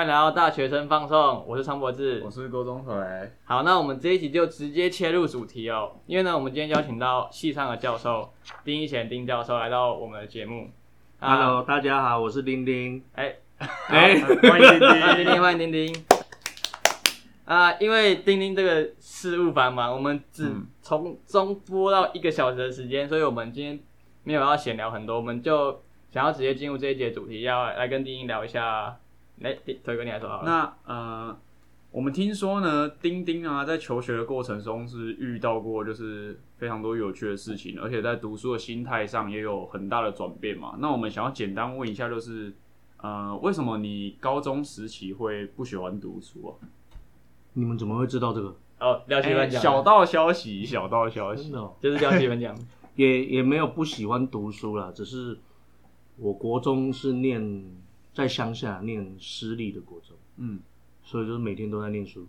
[0.00, 2.30] 欢迎来到大学生放送，我是常博志我。
[2.30, 2.94] 是郭宗奎，
[3.44, 8.32] 好，那我们这一集就直接切入主题哦，因为呢，我们今天邀请到系上的教授
[8.64, 10.70] 丁一贤丁教授来到我们的节目。
[11.18, 13.04] 啊 Hello，大家好，我是丁丁。
[13.12, 14.88] 哎，哎、欢迎丁丁。
[14.88, 16.04] 欢迎丁丁，欢迎丁丁。
[17.44, 23.78] 啊，因为丁丁这个事务繁忙，我们只嗯从中播到一个小时的时间，所以我们今天
[24.24, 28.96] 没有要闲聊很多，我们就想要直接进入这一节主题，要来跟丁丁聊一下。
[29.40, 30.44] 来，丁推哥你来说好了。
[30.44, 31.38] 那呃，
[31.90, 40.76] 我们听说呢，丁丁啊，在求学的过程中是遇到过就是非常多有趣的事情，而且在读书的心态上也有很大的转变嘛。
[40.78, 42.52] 那我们想要简单问一下，就是
[42.98, 46.52] 呃，为什么你高中时期会不喜欢读书啊？
[47.54, 48.54] 你们怎么会知道这个？
[48.78, 51.44] 哦，廖奇哎文讲，小道消息，小道消息。
[51.44, 52.54] 真的、哦，就是廖奇文讲。
[52.96, 55.38] 也也没有不喜欢读书啦，只是
[56.18, 57.40] 我国中是念
[58.12, 60.60] 在乡下念私立的国中，嗯，
[61.02, 62.26] 所以就是每天都在念书。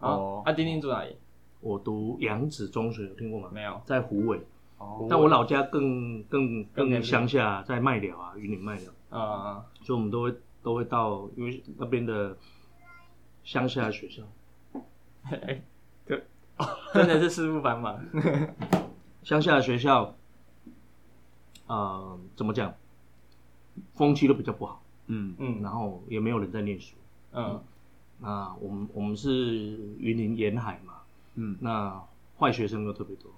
[0.00, 1.16] 哦哦，啊，丁丁住哪里？
[1.60, 3.48] 我读扬子中学，有听过吗？
[3.52, 3.80] 没有。
[3.86, 4.40] 在湖尾，
[4.78, 5.06] 哦。
[5.08, 12.36] 但我老家更更更乡下，在麦寮啊，云林麦寮，啊啊所以我们都会都会到，因为那边的
[13.44, 14.22] 乡下学校，
[14.74, 14.82] 嗯，
[15.30, 15.62] 哎，
[16.04, 16.24] 对
[16.92, 18.04] 真的是师傅繁忙。
[19.22, 20.16] 乡下的学校，
[21.68, 22.74] 呃，怎么讲，
[23.94, 26.94] 风气都比较不好，嗯嗯然后也没有人在念书。
[27.32, 27.60] 嗯
[28.20, 30.94] 那我们我们是云林沿海嘛，
[31.34, 32.00] 嗯那
[32.38, 33.30] 坏学生又特别多，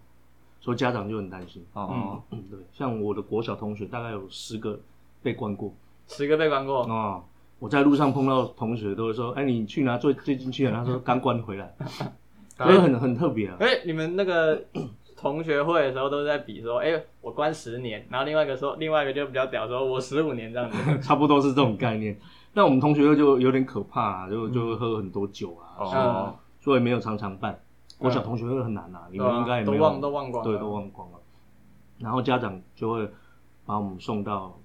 [0.60, 1.64] 所以家长就很担心。
[1.72, 4.78] 哦嗯，对，像我的国小同学大概有十个
[5.22, 5.72] 被关过
[6.08, 6.82] 十个被关过。
[6.84, 7.24] 哦。
[7.60, 9.96] 我在路上碰到同学都会说：“哎，你去哪？
[9.96, 11.74] 最最近去了？”他说：“刚关回来。”
[12.58, 13.56] 所以很很特别啊。
[13.60, 14.62] 哎，你们那个
[15.25, 20.77] 同学会的时候都在比说，哎，我关十年，然后另外一个说，另外一个就比较屌，说我十五年这样子。
[21.01, 22.14] 差不多是这种概念。
[22.52, 27.58] 那我们同学会就有点可怕、啊，就就会喝很多酒啊，哦所以没有常常办。
[27.98, 31.18] 我小同学会很难啊，你们应该也没有都忘都忘光了对，都忘光了。
[31.98, 33.08] 然后家长就会
[33.64, 34.58] 把我们送到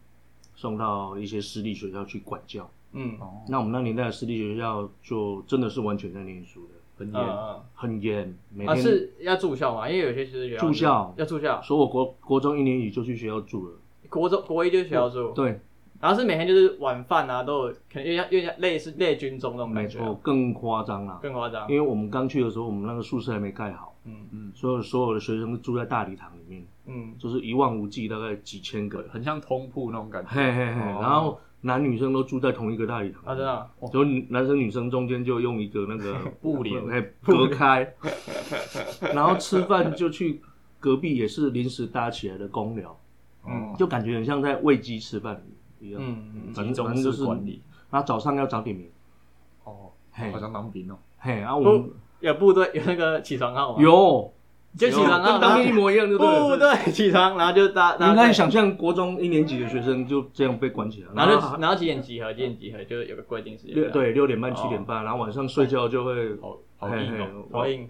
[0.56, 2.70] 送到一些私立学校去管教。
[2.92, 7.24] 嗯哦，那我们那年代的私立学校就真的是完全在念书的，很严。
[7.24, 8.78] 嗯很严，每天。
[8.78, 9.90] 是要住校嘛？
[9.90, 13.74] 因为有些是住校要住校，所以我国国中一年级就去学校住了。
[14.10, 15.60] 国中国一就是学校住，对，
[16.02, 21.20] 然后是每天就是晚饭啊都有，可能有点有点类似类军中那种没感觉啊，错，更夸张啦。
[21.22, 21.70] 更夸张。
[21.70, 23.96] 因为我们刚去的时候，我们那个宿舍还没盖好。
[24.06, 30.30] 嗯嗯所有所有的学生都住在大礼堂里面，嗯，就是一望无际，大概几千个人，很像通铺那种感觉。
[30.32, 36.82] 嘿嘿嘿，哦然后男女生都住在同一个大礼堂，啊真的啊，所以男生女生中间就用一个那个 布帘。
[36.88, 37.94] 嘿 隔开，
[39.14, 40.42] 然后吃饭就去
[40.80, 42.98] 隔壁也是临时搭起来的公寮，
[43.46, 45.42] 嗯，就感觉很像在喂鸡吃饭
[45.80, 47.62] 一样，嗯嗯反正就是式管理。
[47.90, 48.90] 然后早上要早点名，
[49.64, 50.32] 哦，嘿。
[50.32, 50.98] 好像当兵哦。
[51.18, 51.90] 嘿，然后我们
[52.22, 54.32] 有部队有那个起床号吗？，有
[54.78, 56.24] 就起床号，跟当兵一模一样，对不
[56.58, 56.92] 对？
[56.92, 62.32] 起床，然后就大，你应该想象国中一年级的学生就这样被关起来，然后就然后几点集合？
[62.34, 62.84] 几点集合？
[62.86, 63.76] 就有个规定时间。
[63.76, 67.46] 六，对六点半哦七点半，然后晚上睡觉就会好好硬哦。
[67.52, 67.90] 好硬，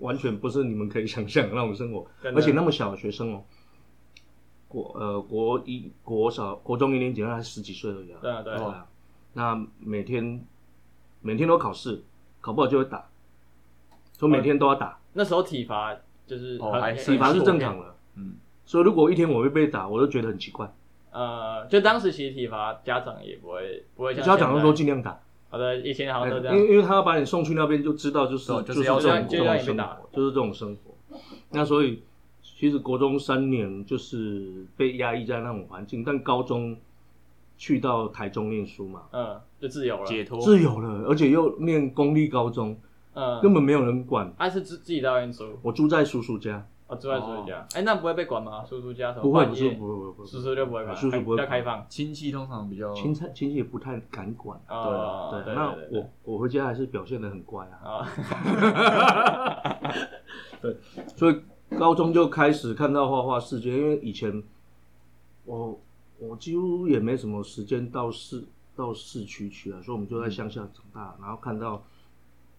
[0.00, 3.42] 完全不是你们可以想象的那种生活，而且那么小的学生哦，
[4.68, 8.86] 国呃国一国小国中一年级，那才十几岁而已啊，对啊对啊，啊，
[9.32, 10.44] 那每天
[11.22, 12.04] 每天都考试，
[12.40, 13.08] 考不好就会打，
[14.12, 15.96] 所以每天都要打，那时候体罚
[16.28, 18.34] 就是哦还体罚是正常的，嗯，
[18.66, 20.70] 所以如果一天我会被打，我就觉得很奇怪，
[21.10, 25.18] 呃，就当时其实体罚家长也不会不会像家长都说说，尽量打，
[25.48, 31.18] 好的，以前好像都这样，因为因为他要把你送去那边，就知道就是就是是要这种生活，就是这种生活。
[31.50, 32.02] 那所以
[32.42, 36.76] 其实国中三年就是被压抑在那种环境，但高中
[37.56, 40.38] 去到台中念书嘛，嗯，就自由了，解脱。
[40.40, 42.78] 自由了，而且又念公立高中，
[43.18, 44.32] 嗯，根本没有人管。
[44.38, 48.64] 啊是自自己在外面住，我住在叔叔家，哦住在叔叔家，哎那不会被管吗？
[48.64, 50.42] 叔叔家什么不会，不是，半夜不会，不会，不叔会。
[50.44, 51.36] 叔就不会管，叔叔不会。
[51.36, 54.60] 管比较开放，亲戚通常比较亲戚亲戚也不太敢管。
[54.68, 58.06] 哦对，对那对对我我回家还是表现的很乖啊。
[58.06, 58.08] 啊，
[61.16, 61.40] 所以
[61.76, 64.40] 高中就开始看到画画世界，因为以前
[65.44, 65.80] 我
[66.18, 68.44] 我几乎也没什么时间到市
[68.76, 71.82] 到市区去啊，所以我们就在乡下长大，然后看到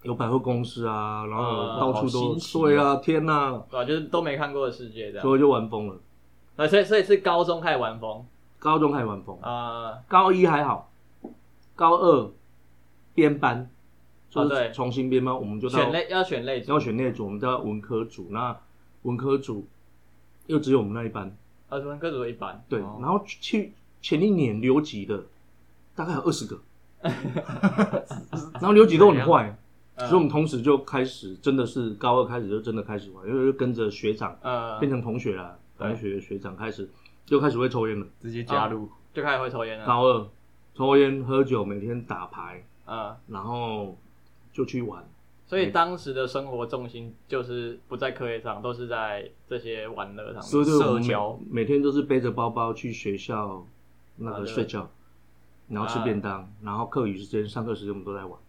[0.04, 3.86] 有百货公司啊，然后啊到处都对啊，天呐、对吧？
[3.86, 5.98] 就是都没看过的世界这样，所以就玩疯了。
[6.56, 8.26] 啊，所以所以是高中开始玩疯？
[8.60, 10.92] 高中开始玩疯，啊，高一还好，
[11.76, 12.32] 高二
[13.14, 13.70] 编班，
[14.30, 14.68] 就哦对。
[14.68, 18.56] 是重新编班，我们就到选类要选类组，要选那组，我们叫文科组，那
[19.04, 19.66] 文科组
[20.48, 21.34] 又只有我们那一班，
[21.70, 22.98] 啊，文科组一班，对，哦。
[23.02, 25.24] 然后去前一年留级的
[25.96, 26.60] 大概有二十个，
[28.60, 29.58] 然后留级都很坏，
[30.00, 30.08] 嗯。
[30.08, 36.90] 所以我们同时就开始真的是高二开始就真的开始玩，因为就跟着学长呃变成同学啦，对同学学长开始
[37.26, 38.08] 就开始会抽烟了。
[38.20, 39.86] 直接加入，就开始会抽烟了。
[39.86, 40.28] 高二
[40.74, 43.98] 抽烟喝酒，每天打牌，嗯，然后
[44.54, 45.04] 就去玩。
[45.46, 51.38] 所以当时的生活重心就是不在课业上，都是在这些玩乐上社交。
[51.42, 53.66] 每每天都是背着包包去学校
[54.18, 54.88] 那个睡觉，
[55.68, 58.40] 然后吃便当，然后课余时间、上课时间我们都在玩，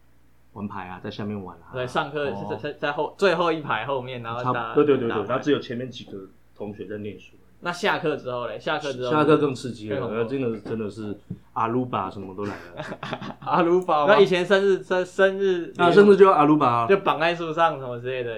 [0.52, 1.72] 玩牌啊，在下面玩啊。
[1.72, 2.36] 对，上课哦。
[2.36, 6.18] 是在在在后最后一排后面，然后差打不对对对对，然后只有前面几个
[6.56, 7.36] 同学在念书。
[7.62, 10.22] 那下课之后嘞，下课之后下课更刺激了，更恐怖。
[10.22, 11.18] 那真的是真的是
[11.52, 12.84] 阿鲁巴什么都来了，
[13.44, 16.66] 阿鲁巴那以前生日生生日啊，生日就要阿鲁巴。
[16.66, 18.34] 啊，就绑在树上什么之类的，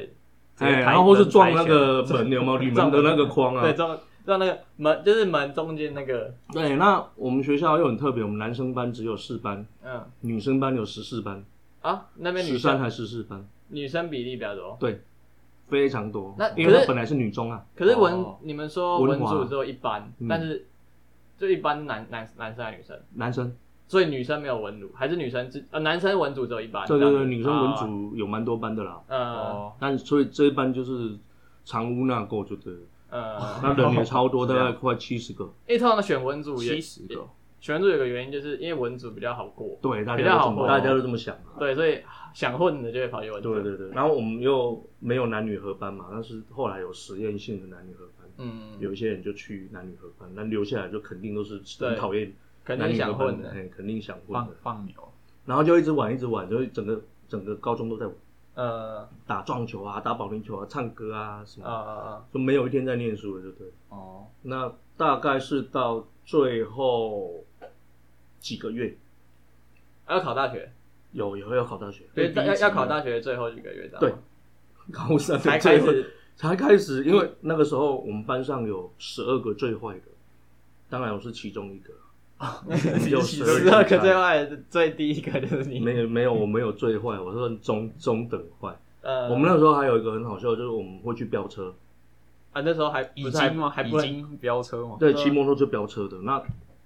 [0.58, 2.56] 哎，抬然后或是撞那人个门，有没有？
[2.58, 3.62] 铝门的那个框啊。
[3.62, 3.72] 对，？
[3.74, 10.00] 撞撞那个门就是门中间那个，对，那我们学校又很特别，我们男生班只有四班，嗯。
[10.22, 11.44] 女生班有十四班，
[11.82, 12.58] 啊那边女生？
[12.58, 14.76] 十三还十四班，女生比例比较多。
[14.80, 15.02] 对，
[15.68, 16.34] 非常多。
[16.38, 18.38] 那，因为它本来是女中啊，可是文、哦。
[18.42, 19.34] 你们说文华。
[19.34, 20.28] 组只有一班，嗯。
[20.28, 20.66] 但是
[21.38, 23.00] 就一般男男男生还是女生？
[23.14, 23.56] 男生，
[23.88, 26.86] 所以女生没有文组，还是女生只呃男生文组只有一班？
[26.86, 27.30] 对对对，这样子？
[27.30, 31.18] 女生文啊组有蛮多班的啦，呃哦，但所以这一班就是
[31.64, 32.80] 藏污纳垢就对了，
[33.10, 37.26] 呃，那人也超多， 大概快七十个，因为通常选文组也七十个，
[37.62, 41.54] 选文组有个原因，就是因为文组比较好过，对，大比较好混家都这么大家都这么想啊。
[41.60, 42.00] 对，所以
[42.34, 43.54] 想混的就会跑去文组。
[43.54, 52.32] 对对对，然后我们又没有男女合班嘛，但是后来有实验性的男女合班，嗯，有一些人就去男女合班，那留下来就肯定都是对很讨厌
[52.64, 53.50] 肯定男女合班想混的。
[53.50, 54.94] 哎，肯定想混放的，放牛，
[55.46, 58.14] 然后就一直玩一直玩，就整个整个高中都在玩
[58.54, 63.68] 呃打撞球啊，打保龄球啊，唱歌啊什么啊啊啊，就没有一天在念书了，就对。
[63.88, 67.44] 哦，那大概是到最后
[68.42, 68.94] 几个月，
[70.06, 70.70] 要考大学，
[71.12, 74.12] 有有要考大学，所以要要考大学最后几个月，这样对
[74.92, 76.12] 高三才开始。
[76.34, 80.06] 才开始，因为那个时候我们班上有十二个最坏的，
[80.88, 81.92] 当然我是其中一个。
[83.08, 85.78] 有十十二个最坏的最第一个就是你。
[85.78, 88.74] 没有没有，我没有最坏，我是中中等坏。
[89.02, 91.72] 呃，我们那时候还有一个很好笑，就是我们会去飙车，
[92.52, 93.70] 啊那时候还已不经吗？
[93.70, 94.96] 还不已经飙车吗？
[94.98, 96.16] 对，嗯骑摩托车飙车的。
[96.22, 96.42] 那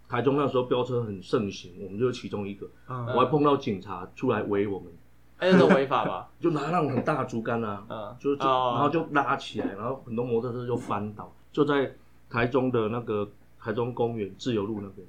[0.08, 2.68] 台中那时候飙车很盛行，我们就是其中一个。
[2.88, 4.92] 嗯我还碰到警察出来围我们，
[5.38, 6.28] 哎那时候违法吧？
[6.40, 8.72] 就拿那种很大的竹竿啊，嗯，就就哦。
[8.74, 11.94] 然后就拉起来，然后很多摩托车就翻倒，就在
[12.30, 15.06] 台中的那个台中公园自由路那边。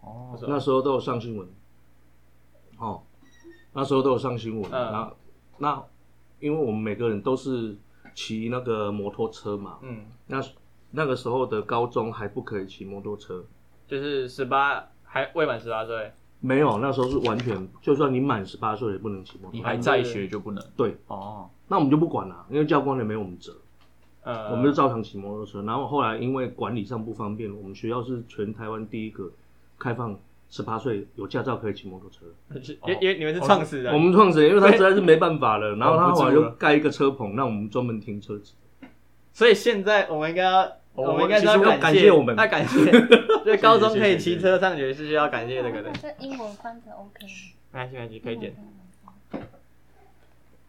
[0.00, 1.48] 哦，是那时候都有上新闻，
[2.78, 3.02] 哦，
[3.72, 4.70] 那时候都有上新闻。
[4.70, 4.92] 嗯。
[4.92, 5.16] 然后
[5.58, 5.82] 那
[6.40, 7.76] 因为我们每个人都是
[8.14, 10.42] 骑那个摩托车嘛，嗯，那
[10.90, 13.44] 那个时候的高中还不可以骑摩托车，
[13.86, 16.10] 就是十八还未满十八岁，
[16.40, 19.56] 没有，那时候是完全，就算你满十八岁也不能骑摩托车。
[19.56, 20.64] 你还在学就不能。
[20.76, 23.52] 对，哦，那我们就不管了，因为教官也没有我们责，
[24.22, 25.62] 呃，我们就照常骑摩托车。
[25.62, 29.30] 然后后来因为管理上不方便，我们学校是全台湾第一个
[29.78, 30.18] 开放
[30.50, 32.26] 十八岁有驾照可以骑摩托车。
[32.86, 38.54] 因因为你们是创始人，我们创始人，因为他实在是没办法了，然后他后来就盖一个车棚，让我们专门停车子。
[39.32, 42.90] 所以现在我们应该要，我我们应该 是要感谢我们要感谢，
[43.44, 45.90] 就高中可以骑车上学是需要感谢这个的。
[46.00, 47.28] 这英文翻成 OK 吗？
[47.72, 48.54] 没关系，没关系，可以剪。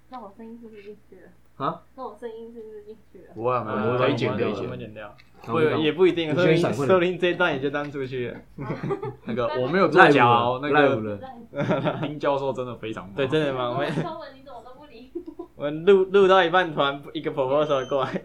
[0.09, 1.65] 那我声音是不是进去了？
[1.65, 1.81] 啊？
[1.95, 3.33] 那我声音是不是进去了？
[3.33, 4.79] 不会，不呃会，可以剪，我们可以剪我们。
[4.79, 5.15] 剪掉。
[5.45, 8.37] 不也不一定，你说不定先闪过来说不定这一段也就当出去了。
[9.25, 13.69] 那个我没有作假哦，那个了，丁教授真的非常棒对，真的吗？
[13.69, 15.47] 我们中文你怎么都不理我？
[15.55, 18.21] 我们录录到一半，突然一个 proposal 过来。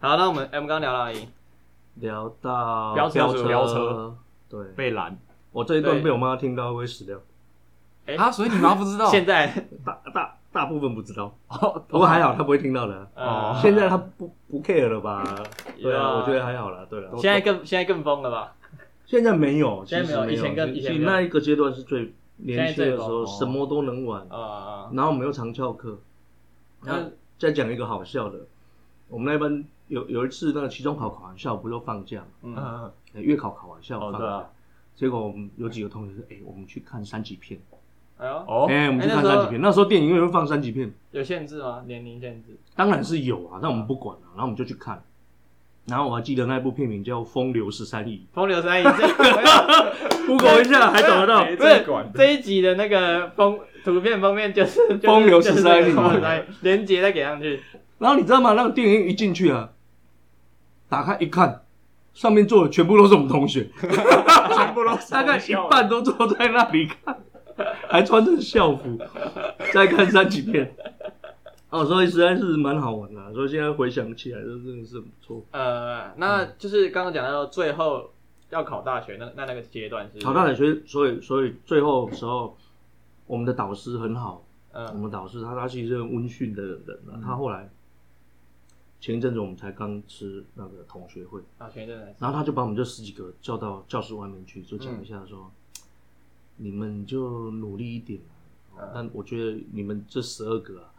[0.00, 1.28] 好，那我们哎，我们刚刚聊到哪里？
[1.96, 4.16] 聊到飙车车，飙车
[4.48, 5.14] 对，被拦。
[5.52, 7.18] 我这一段被我妈听到会死掉，
[8.06, 8.14] 哎。
[8.14, 9.04] 啊，所以你妈不知道？
[9.12, 9.46] 现在。
[9.84, 13.06] 大大大部分不知道，哦不过还好她不会听到的。
[13.14, 15.22] 呃，现在她不不 care 了吧？
[15.78, 16.86] 对啊，我觉得还好了。
[16.86, 18.54] 对了，现在更现在更疯了吧？
[19.04, 24.22] 现在没有，现在没有其实以前更以前那一个阶段是最年轻的时候，什么都能玩。
[24.30, 25.98] 啊，然后我们又常翘课。
[26.84, 28.38] 那嗯再讲一个好笑的，
[29.08, 34.46] 我们那班有有一次那个期中考考完下午不就放假嘛，嗯，月考考完下午放假，哦对啊
[34.94, 37.60] 结果我们有几个同学说，哎、我们去看三级片，
[38.18, 39.60] 哎呦，哦哎、，我们去哎那时候看三级片。
[39.60, 41.82] 那时候电影院会放三级片，有限制吗？
[41.86, 42.56] 年龄限制？
[42.76, 45.02] 当然是有啊，但我们不管啊，然后我们就去看。
[45.86, 49.08] 然后我还记得那部片名叫《风流十三亿风流三亿，这个
[50.26, 51.42] 》，Google 一下还找得到。
[51.42, 57.58] 没不是这管这一集的那个封图片封面就是就是风流就是13亿风流13亿连接再给上去，
[57.98, 58.52] 然后你知道吗？
[58.52, 59.70] 那个电影院一进去啊，
[60.90, 61.62] 打开一看，
[62.12, 67.18] 上面坐的全部都是我们同学，全部都大概一半都坐在那里看，
[67.88, 68.98] 还穿着校服
[69.72, 70.76] 再看三级片。
[71.70, 75.46] 哦，所以实在是蛮好玩的啊、所以现在回想起来，这真的是很不错。
[75.52, 78.10] 呃，那就是刚刚讲到最后
[78.50, 80.20] 要考大学，那那那个阶段是？
[80.20, 82.58] 考大学，所以所以最后时候，
[83.28, 87.70] 我们的导师很好，我嗯们导师他他其实是很温驯的人啊，他后来
[89.00, 95.82] 前一阵子我们才刚吃那个同学会，啊，前一阵子然后他就把我们这十几个叫到教室外面去，就讲一下说，嗯
[96.62, 98.20] 你们就努力一点
[98.76, 100.92] 啊、嗯但我觉得你们这十二个啊，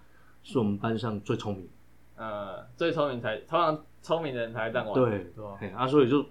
[0.44, 1.70] 是我们班上最聪明，
[2.16, 5.58] 呃最聪明才通常聪明的人才会这样玩，对对吧？
[5.60, 6.26] 嘿啊，所以就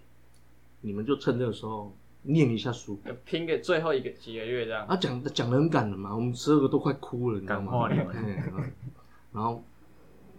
[0.80, 2.98] 你们就趁这个时候念一下书。
[3.24, 7.88] 拼个最后一个几个月这样，他，讲讲的很感人嘛，我们十二个都快哭了，你知道吗？
[9.32, 9.62] 然后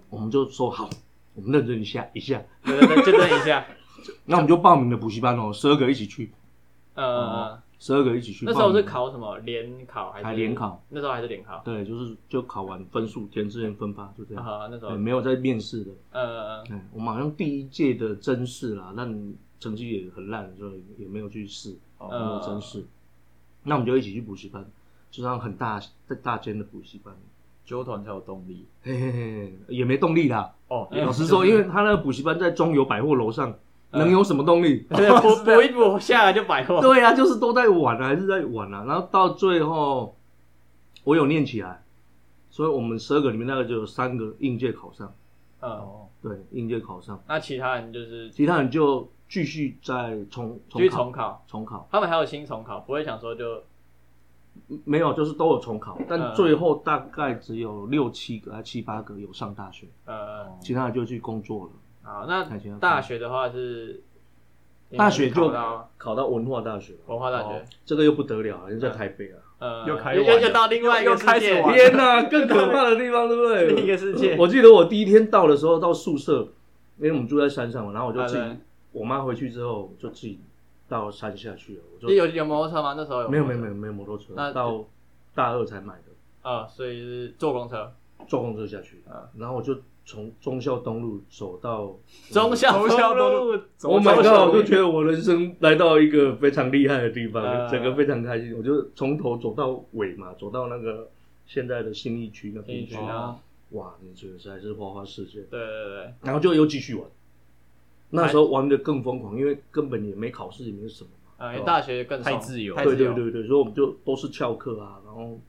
[0.09, 0.89] 我们就说好，
[1.33, 3.65] 我们认真一下一下，对对对，就等一下，
[4.25, 6.31] 那我们就报名了补习班哦，十二个一起去，
[6.95, 8.45] 呃，十二个一起去。
[8.45, 10.83] 那时候是，考什么联考还是还联考？
[10.89, 14.45] 那时候还是联考，对，就是就考完分数填志愿分发，就这样。
[14.45, 15.91] 啊，那时候对，没有在面试的。
[16.11, 22.85] 呃嗯，我们好像第一届的真试啦，但成绩也很烂，所以也没有去试，哦没有真试。
[23.63, 24.65] 那我们就一起去补习班，
[25.09, 25.79] 就上很大
[26.23, 27.15] 大间的补习班，
[27.65, 28.67] 纠团才有动力。
[28.83, 30.53] 嘿嘿嘿，也没动力啦。
[30.67, 30.87] 哦。
[30.91, 33.53] 哎老实说，因为他那个补习班在中油百货楼上，
[33.91, 34.85] 能有什么动力？
[34.89, 38.85] 对，补补一补 下来就百货，对啊、就是都在玩啊，还是在玩啊。
[38.87, 40.15] 然后到最后，
[41.03, 41.83] 我有念起来，
[42.49, 45.13] 所以我们十二个里面大概就有三个应届考上，
[45.61, 53.63] 嗯，哦，对，应届考上，那其他人就是其他人就继续再重重考，重考，他们还有新重考，不会想说就
[54.85, 56.33] 没有，就是都有重考，但嗯。
[56.35, 61.71] 最后大概只有六七个还七八个有上大学，呃，其他的就去工作了。
[62.03, 62.43] 好，那
[62.79, 64.01] 大学的话是
[64.97, 65.51] 大学就
[65.97, 67.49] 考到文化大学，文化大学。
[67.49, 69.37] 哦，这个又不得了，人在台北啊！
[69.59, 73.67] 呃，又开又又到另外一个又世界，开始天哪，更可怕的地方，对不对？
[73.75, 74.35] 另一个世界。
[74.39, 76.47] 我记得我第一天到的时候，到宿舍，
[76.97, 78.57] 因为我们住在山上嘛，然后我就自己啊，
[78.91, 80.39] 我妈回去之后就自己
[80.91, 81.83] 到山下去了。
[81.95, 82.95] 我就有有摩托车吗？
[82.97, 84.85] 那时候有没有没有没有没有摩托车那，到
[85.33, 87.89] 大二才买的，啊，所以是坐公车，
[88.27, 91.95] 坐公车下去啊，然后我就从忠孝东路走到
[92.29, 98.53] 忠孝忠孝东东路，我买到我就觉得我人生来到一个非常厉害的地方，呃整个非常开心。
[98.57, 101.09] 我就从头走到尾嘛，走到那个
[101.45, 103.09] 现在的新义区那边去新义区。
[103.09, 103.37] 啊，
[103.69, 105.39] 哇，你觉得实在是花花世界。
[105.43, 107.05] 对对对，然后就又继续玩。
[108.11, 111.33] 那时候玩的更疯狂，因为根本也没考试，也没有什么嘛。
[111.37, 115.39] 呃，因为大学更太自由对太自由，对对对，所以我们就都是翘课啊，然后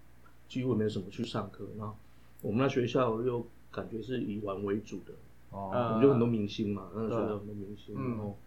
[0.49, 1.67] 几乎没有什么去上课。
[1.79, 1.95] 然后
[2.41, 5.13] 我们那学校又感觉是以玩为主的，
[5.51, 8.09] 哦，我嗯们就很多明星嘛，那个学校对很多明星，嗯。
[8.11, 8.39] 然后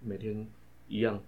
[0.00, 0.46] 每天
[0.88, 1.20] 一样。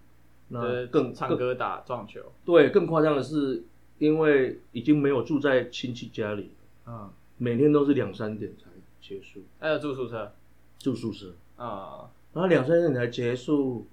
[0.49, 3.65] 那更更唱歌打撞球，对更夸张的是，
[3.99, 6.51] 因为已经没有住在亲戚家里，
[6.87, 8.67] 嗯，每天都是两三点才
[9.01, 9.41] 结束。
[9.59, 10.33] 还有住宿舍，
[10.79, 13.87] 住宿舍，啊，然后两三点才结束，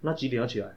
[0.00, 0.76] 那几点要起来？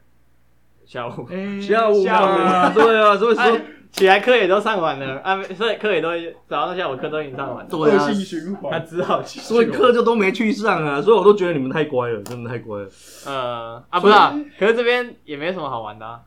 [0.85, 1.27] 下午
[1.59, 3.61] 下午下午嘛，对啊，所以说哎，
[3.91, 6.09] 起来课也都上完了啊，所以课也都
[6.47, 8.85] 早上、下午课都已经上完了，对啊恶性循他环。
[8.85, 9.39] 只好去。
[9.39, 12.89] 所以课就都没去上啊，所以我都觉得你们太乖了，真的太乖了。
[13.25, 16.21] 呃啊，不是啊，可是这边也没什么好玩的啊。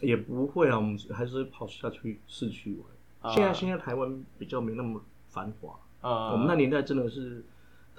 [0.00, 3.30] 也不会啊，我们还是跑下去市区玩。
[3.30, 5.70] 啊现在现在台湾比较没那么繁华，
[6.02, 7.42] 呃，我们那年代真的是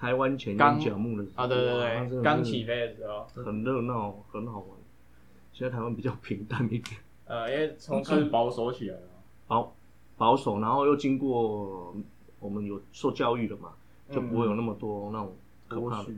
[0.06, 4.70] 台湾前刚沿角木的时候啊，对对对，刚起飞的时候，很热闹，很好玩。
[5.52, 9.08] 现在台湾比较平淡一点，呃，因为从开始保守起来了。
[9.48, 9.76] 保
[10.16, 11.96] 保守，然后又经过
[12.40, 13.74] 我们有受教育了嘛，
[14.12, 15.36] 就不会有那么多那种
[15.68, 16.10] 可怕的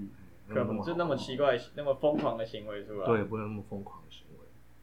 [0.49, 3.05] 可能就那么奇怪、那么疯狂的行为出来。
[3.05, 4.26] 对，，不会那么疯狂的行为。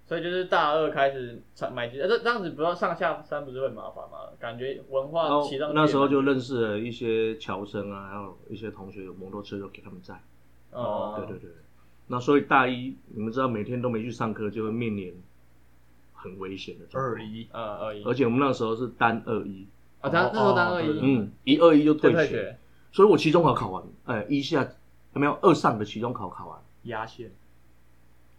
[0.06, 1.40] 所以就是大二开始
[1.72, 4.18] 买机，呃，这这样子不要上下山不是会很麻烦吗？
[4.38, 5.28] 感觉文化
[5.72, 10.20] 那时候就认识了一些侨生啊，还有一些同学有摩托车，就给他们载。
[10.72, 11.50] 哦，对对对。
[12.06, 15.14] 那所以大一，你们知道每天都没去上课，就会面临
[16.12, 17.14] 很危险的状况。
[17.16, 17.22] 二。
[17.22, 19.66] 一，呃，二一，而且我们那时候是单二一，
[20.02, 22.58] 啊，他那时候单二哦一，嗯，一二一就就退学，退学，
[22.92, 24.68] 所以我期中考考完，哎，一下
[25.14, 25.38] 没有？
[25.40, 27.32] 二上的期中考考完，压线，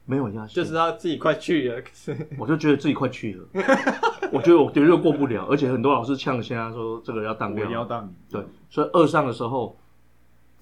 [0.06, 2.28] 没有压线，就是他自己快去了，可是。
[2.38, 3.46] 我就觉得自己快去了，
[4.32, 8.12] 我觉得我绝对过不了，而且很多老师呛瞎说这个要当我要掉，当你。
[8.32, 9.76] 对，所以二上的时候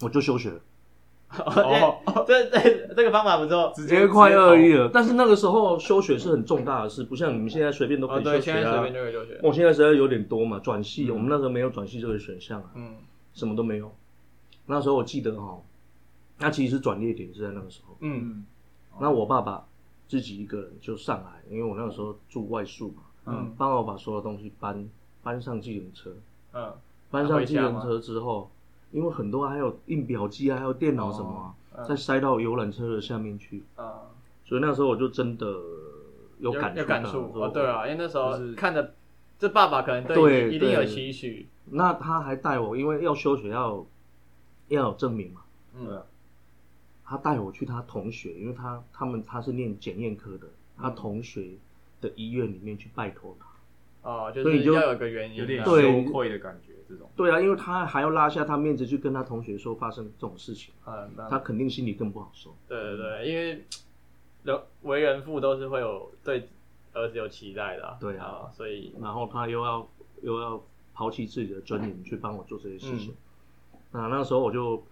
[0.01, 0.59] 我就休学了。
[1.35, 1.97] 哦，
[2.27, 8.41] 这这这个方法不错，直直接快二一了，但是那个时候休学是很重大的事，不像你们现在随便都可以休学啊。
[8.41, 8.93] 现在随便。
[8.93, 12.97] 就可以休学，我现在实在有点多嘛，转系，我们那时候没有转系这个选项啊，嗯，
[13.33, 13.91] 什么都没有。
[14.67, 15.59] 那时候我记得哈，
[16.37, 17.97] 那其实是转捩点是在那个时候。
[18.01, 18.45] 嗯，嗯，
[18.99, 19.65] 那我爸爸
[20.07, 23.53] 自己一个人就上来，因为我那个时候住外宿嘛，嗯。
[23.57, 24.89] 帮我把所有东西搬
[25.21, 26.11] 搬上计程车，
[26.53, 26.73] 嗯。
[27.09, 28.49] 搬上计程车之后，
[28.91, 33.91] 因为很多还有印表机啊，还有电脑什么啊、嗯再塞到游览车的下面去，嗯，
[34.45, 35.47] 所以那时候我就真的
[36.37, 38.93] 有有感有感触哦，对啊，因为那时候就是看着
[39.39, 43.83] 这爸爸可能对一定有期许，那他还带我，因为要休学要
[44.67, 45.41] 要有证明嘛，
[45.75, 45.99] 嗯
[47.13, 51.51] 他带我去他同学，因为他他们他是念检验科的，他嗯同学
[52.01, 53.45] 的医院里面去拜托他。
[54.09, 62.55] 哦，就所以你就是要有个原因啊，有点羞愧的感觉，这种对啊，因为他还要拉下他面子去跟他同学说发生这种事情，嗯，那他肯定心里更不好受。
[62.67, 63.63] 对对对，因为
[64.43, 66.49] 人为人父都是会有对
[66.93, 69.87] 儿子有期待的啊，对啊所以然后他又要
[70.23, 70.59] 又要
[70.95, 73.13] 抛弃自己的尊严去帮我做这些事情。
[73.91, 74.83] 那那时候我就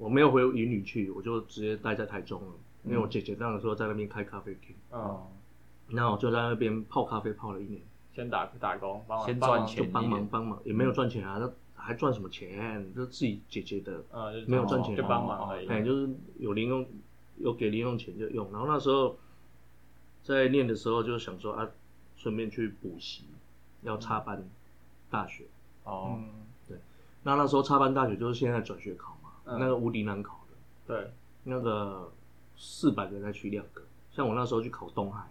[0.00, 2.52] 我没有回云里去，我就直接待在台中了，
[2.84, 5.20] 因为我姐姐那个时候在那边开咖啡厅，嗯，
[5.88, 7.82] 那我就在那边泡咖啡泡了一年，
[8.14, 12.90] 先打打工，帮忙先赚钱就帮忙帮忙，也没有赚钱啊，那还赚什么钱？
[12.94, 16.86] 就自己姐姐的，呃，没有赚钱就帮忙而已，哎，就是有零用
[17.36, 18.50] 有给零用钱就用。
[18.50, 19.18] 然后那时候
[20.22, 21.68] 在念的时候就想说啊，
[22.16, 23.24] 顺便去补习，
[23.82, 24.42] 要插班
[25.10, 25.44] 大学。
[25.84, 26.18] 哦，
[26.66, 26.78] 对，
[27.22, 29.58] 那那时候插班大学就是现在转学考嘛，嗯。
[29.58, 30.56] 那个无敌难考的，
[30.86, 31.10] 对，
[31.44, 32.12] 那个
[32.56, 33.82] 四百个才取两个。
[34.10, 35.22] 像我那时候去考东海，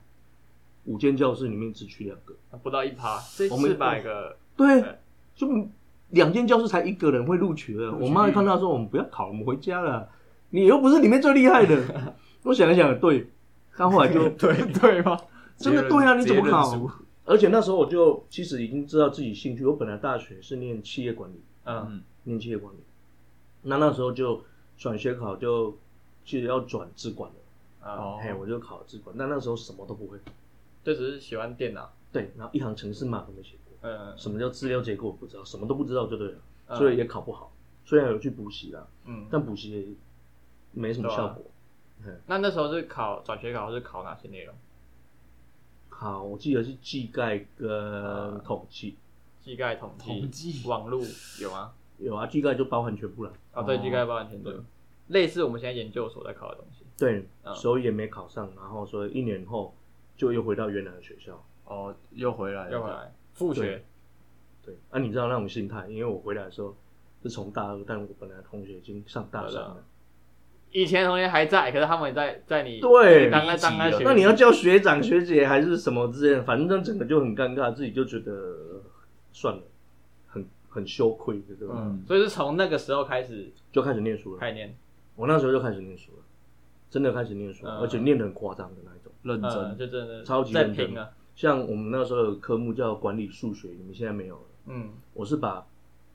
[0.86, 5.00] 五间教室里面只取两个，不到一趴，这我们四百个，对对，
[5.36, 5.48] 就
[6.10, 7.92] 两间教室才一个人会录取了。
[7.92, 8.04] 取。
[8.04, 10.10] 我妈一看到说我们不要考，我们回家了，
[10.50, 12.16] 你又不是里面最厉害的。
[12.44, 13.30] 我想一想，对，
[13.78, 15.18] 但后来就 对对吗？
[15.58, 16.89] 真的对啊你怎么考？
[17.25, 22.80] 而且那时候我就其实已经知道自己兴趣，我本来大学是念企业管理，嗯嗯，念企业管理，
[23.62, 24.43] 那那时候就
[24.78, 25.78] 转学考就
[26.26, 28.19] 其实要转资管了，啊，哦。
[28.22, 30.17] 嘿，我就考资管，但那时候什么都不会，
[30.84, 34.17] 就只是喜欢电脑，对，然后一行程式码都没写过，嗯。
[34.17, 36.78] 什么叫资料结构我不知道，什么都不知道就对了，嗯。
[36.78, 37.52] 所以也考不好，
[37.86, 39.86] 虽然有去补习啦，嗯，但补习也
[40.72, 41.43] 没什么效果。
[42.28, 44.56] 那那时候是考转学考是考哪些内容？
[45.89, 48.95] 考我记得是技概跟嗯统计，
[49.43, 51.04] 技概、统统计、计网络
[51.41, 51.74] 有吗？
[51.99, 53.33] 有啊，技概就包含全部了。
[53.51, 53.79] 啊，对，哦。
[53.81, 54.51] 技概包含全部，
[55.07, 56.85] 类似我们现在研究所在考的东西。
[56.97, 57.55] 对，嗯。
[57.55, 59.75] 所以也没考上，然后所以一年后
[60.17, 61.43] 就又回到原来的学校。
[61.65, 63.83] 哦，又回来了，又回来复学，
[64.65, 66.75] 对，啊，你知道那种心态，因为我回来的时候
[67.21, 69.83] 是从大二，但我本来同学已经上大三了。
[70.71, 78.81] 以前同学还在，可是他们也在在你对当在当在学，那你要叫学长学姐还是什么之类的，反正整个就很尴尬，自己就觉得
[79.31, 79.62] 算了，
[80.69, 81.67] 很很羞愧的，对？
[81.67, 81.75] 吧？
[81.77, 84.39] 嗯，所以是从那个时候开始就开始念书了。
[84.39, 84.73] 开念，
[85.15, 86.23] 我那时候就开始念书了，
[86.89, 87.79] 真的开始念书，嗯。
[87.79, 89.12] 而且念得很夸张的那一种。
[89.23, 94.41] 认嗯，真，就真的超级在认真像我们那时候有科目叫管理数学，你们现在没有了。
[94.67, 94.89] 嗯。
[95.13, 95.65] 我是把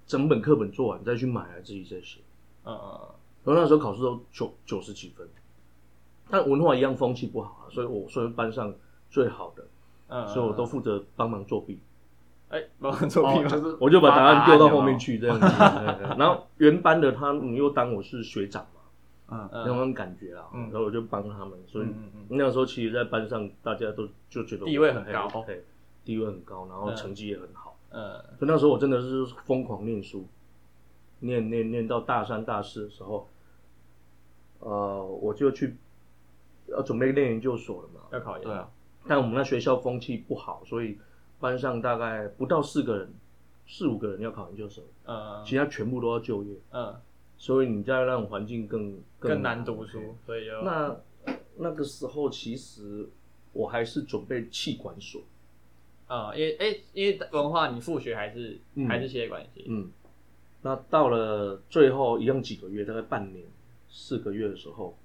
[0.07, 2.21] 整本课本做完再去买来自己再写。
[2.65, 3.01] 嗯嗯
[3.45, 5.29] 然后那时候考试都九九十几分，
[6.31, 8.75] 但文化一样风气不好啊，所以我算是班上
[9.11, 9.67] 最好的，
[10.09, 11.79] 嗯，所以我都负责帮忙作弊，
[12.55, 15.45] 哎帮忙作弊哦，就是我就把答案丢到后面去，去这样子。
[15.47, 18.81] 对对 然后原班的他你又当我是学长嘛，
[19.29, 20.71] 嗯，嗯那种感觉啊，嗯。
[20.71, 21.87] 然后我就帮他们，所以
[22.29, 25.29] 那个时候其实，在班上大家都就觉得我地位很高。
[25.29, 25.65] 嘿嘿
[26.05, 27.77] 地位很高，然后嗯成绩也很好。
[27.91, 28.13] 嗯。
[28.39, 30.29] 所以那时候我真的是疯狂念书，
[31.19, 33.29] 念念念到大三大四的时候，
[34.61, 35.77] 呃，我就去
[36.69, 38.01] 要准备念研究所了嘛。
[38.13, 38.69] 要考研，对啊，
[39.09, 40.97] 但我们那学校风气不好，所以
[41.45, 43.13] 班上大概不到四个人，
[43.67, 46.97] 四五个人要考研究生，嗯其他全部都要就业，嗯。
[47.37, 50.97] 所以你在那种环境更更难读书，所以那
[51.57, 53.07] 那个时候其实
[53.53, 55.21] 我还是准备气管所，
[56.07, 59.91] 啊，因为哎，因为文化你复学还是嗯还是企业关系，嗯，
[60.63, 63.45] 那到了最后一样几个月，大概半年、
[63.91, 64.97] 四个月的时候，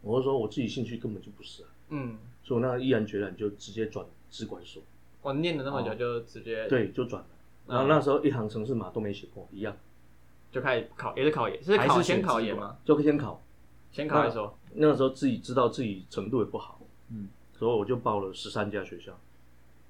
[0.00, 4.82] 我就说我自己兴趣根本就不是、啊，嗯，所以我那毅然决然就直接转资管所，
[5.26, 7.28] 我念了那么久就直接对，就转了。
[7.28, 9.76] 嗯然后那时候一行程式码都没写过，一样，
[10.52, 12.76] 就开始考，也是考研，是还是考先考研吗？
[12.84, 13.42] 就先考。
[13.90, 16.78] 先考再说，那个时候自己知道自己程度也不好，
[17.10, 19.18] 嗯，所以我就报了十三家学校。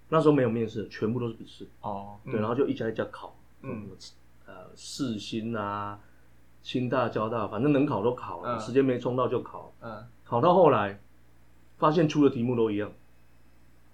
[0.08, 3.88] 那时候没有面试，全部都是笔试，哦，对，然后就一家一家考，嗯，
[4.46, 5.98] 呃，四新啊、
[6.62, 9.70] 清大、交大，反正能考都考了，嗯时间没冲到就考。
[9.82, 10.98] 嗯，考到后来，
[11.78, 12.90] 发现出的题目都一样，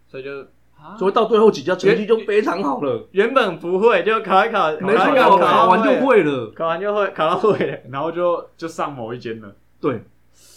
[0.06, 0.46] 所以就
[0.82, 0.96] 啊。
[0.98, 3.08] 所以到最后几家成绩就非常好了。
[3.12, 6.22] 原本不会，就考一考，没错，考考考完就，会。
[6.22, 6.50] 了。
[6.56, 10.02] 考完就会，考到会了，然后就就上某一间了，对，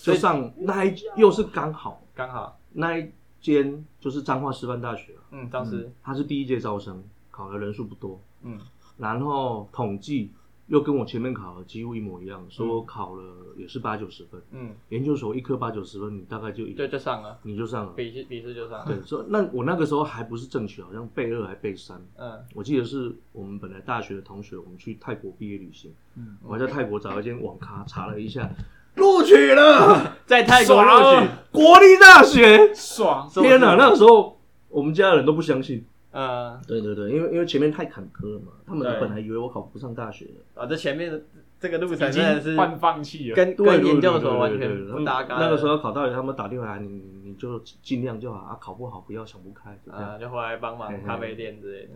[0.01, 5.91] 就上那一又是刚好，刚好，那一间就是彰化师范大学啊，嗯，当时。
[6.03, 8.59] 它是第一届招生，考的人数不多，嗯。
[8.97, 10.31] 然后统计
[10.67, 13.23] 又跟我前面考的几乎一模一样，说考了
[13.55, 17.93] 也是八九十分，嗯，研究所一科八九十分，你大概就就就上了，你就上了。
[17.93, 22.03] 笔试笔试就上了，对，所以那我那个时候还不是正取，好像备二还备三。
[22.17, 22.39] 嗯。
[22.55, 28.49] 我记得是我们本来大学的同学，我们去泰国毕业旅行，嗯，我还在泰国找一间网咖查了一下，
[28.95, 32.73] 录取了，在泰国录取，国立大学。
[32.73, 35.85] 爽，天哪，那个时候我们家人都不相信。
[36.15, 40.61] 呃对对对，因为因为前面太坎坷了嘛，他们对本来以为我考不上大学的。
[40.61, 41.21] 啊，这前面的
[41.59, 43.35] 这个路程已真的是经半放弃了。
[43.35, 45.45] 跟跟研究所完全不搭嘎的。
[45.45, 50.11] 那个时候考大学，他们打电话来，你你你就尽量就好啊，考不好不要想不开，就这样。
[50.11, 51.93] 啊，就回来帮忙咖啡店之类的。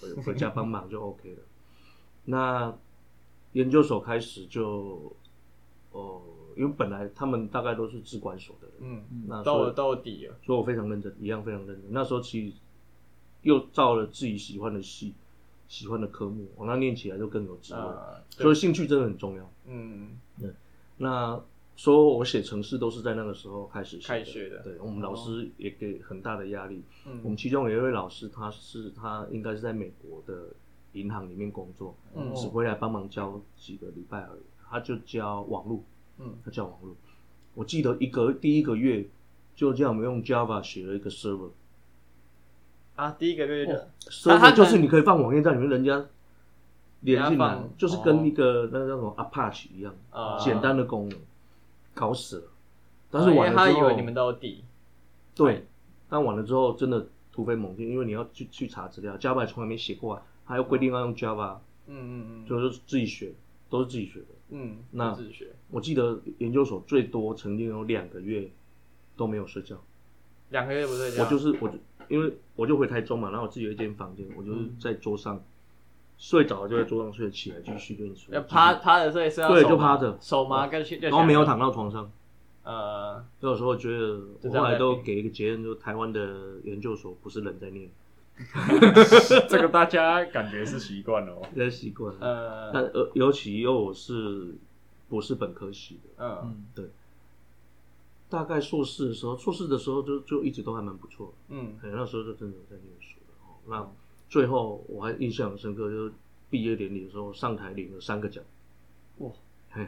[0.00, 1.38] 对，回回家帮忙就 OK 了。
[2.26, 2.72] 那
[3.52, 5.12] 研究所开始就，
[5.90, 6.22] 哦，
[6.56, 10.36] 因为本来他们大概都是资管所的人，嗯，那所以都有都有底了。
[10.44, 11.82] 所以我非常认真，一样非常认真。
[11.90, 12.56] 那时候其实
[13.46, 15.14] 又照了自己喜欢的戏、
[15.68, 17.80] 喜欢的科目，我那念起来就更有滋味。
[17.80, 19.50] 呃，所以兴趣真的很重要。
[19.66, 20.18] 嗯，
[20.96, 21.40] 那
[21.76, 26.82] 说我写程式都是在那个时候开始开学的对我们老师也给很大的压力。
[27.06, 30.48] 嗯我们其中有一位老师，他是他应该是在美国的
[30.94, 34.40] 银行里面工作，嗯只回来帮忙教几个礼拜而已。
[34.68, 35.84] 他就教网络，
[36.18, 36.96] 嗯他教网络。
[37.54, 39.06] 我记得一个第一个月
[39.54, 41.50] 就这样，我们用 Java 写了一个 server。
[42.96, 46.04] 啊，第一个月就他就是你可以放网页在里面，人家
[47.00, 51.18] 连进来就是跟一个那个叫什么 Apache 一样，啊简单的功能，
[51.94, 52.44] 搞死了。
[53.10, 54.64] 但啊是晚了之后，因为他以为你们都有底。
[55.34, 55.66] 对，
[56.08, 63.32] 但晚了之后真的突飞猛进，因为你要去去查资料，Java 从来没写过啊，还有规定要用 Java，嗯嗯嗯，就是自己学，
[63.68, 64.26] 都是自己学的。
[64.48, 68.48] 嗯，那自己学我记得研究所最多曾经有两个月
[69.16, 69.76] 都没有睡觉，
[70.50, 71.24] 两个月不睡觉。
[71.24, 71.74] 我就是我就
[72.08, 75.42] 因为我就回台中嘛，然后我自己有一间房间，我就在桌上、
[76.18, 80.16] 睡着了就在桌上睡，起来继续练书，要趴趴着睡是要对就趴着。
[80.20, 82.10] 手麻跟去，然后没有躺到床上。
[82.62, 87.88] 呃，有时候觉得，我后来都给一个结论，就是台湾的研究所不是人在念，
[89.48, 91.42] 这个大家感觉是习惯了哦。
[91.56, 92.18] 在习惯了。
[92.20, 92.72] 呃。
[92.72, 94.54] 但呃，尤其又我是
[95.08, 96.64] 不是本科系的，嗯
[98.28, 101.76] 大概硕士的时候，硕士的时候就就一直都还蛮不错的，嗯。
[101.82, 103.34] 哎，那时候就真的在念书了。
[103.46, 103.88] 哦，那
[104.28, 106.12] 最后我还印象很深刻，就是
[106.50, 108.42] 毕业典礼的时候上台领了三个奖，
[109.18, 109.30] 哇，
[109.70, 109.86] 嘿，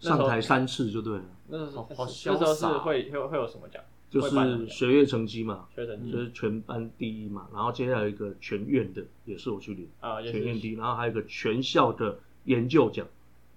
[0.00, 3.82] 上台三次就对了，那时候好好那时候是潇洒会会会有什么奖？
[4.10, 6.10] 就是学业成绩嘛，学成绩。
[6.10, 13.06] 就是全班第一嘛，然后接下来有一个全院的也是我去领，啊，全院第一，然后还有一个全校的研究奖，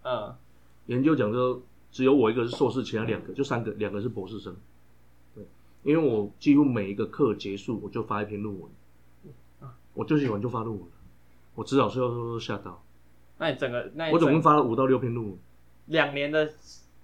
[0.04, 0.34] 嗯。
[0.88, 4.56] 研究奖就只有我一个是硕士，其他两个就三个，两个是博士生。
[5.36, 5.44] 对，
[5.84, 8.70] 因为我几乎每一个课结束我就发一篇论文，
[9.94, 10.94] 我就喜欢就发论文了，
[11.54, 12.82] 我指导师都都吓到，
[13.38, 15.38] 那你整个那你我总共整发了五到六篇论文。
[15.88, 16.50] 两年的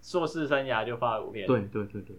[0.01, 2.13] 硕士生涯就发了五篇，对对对对对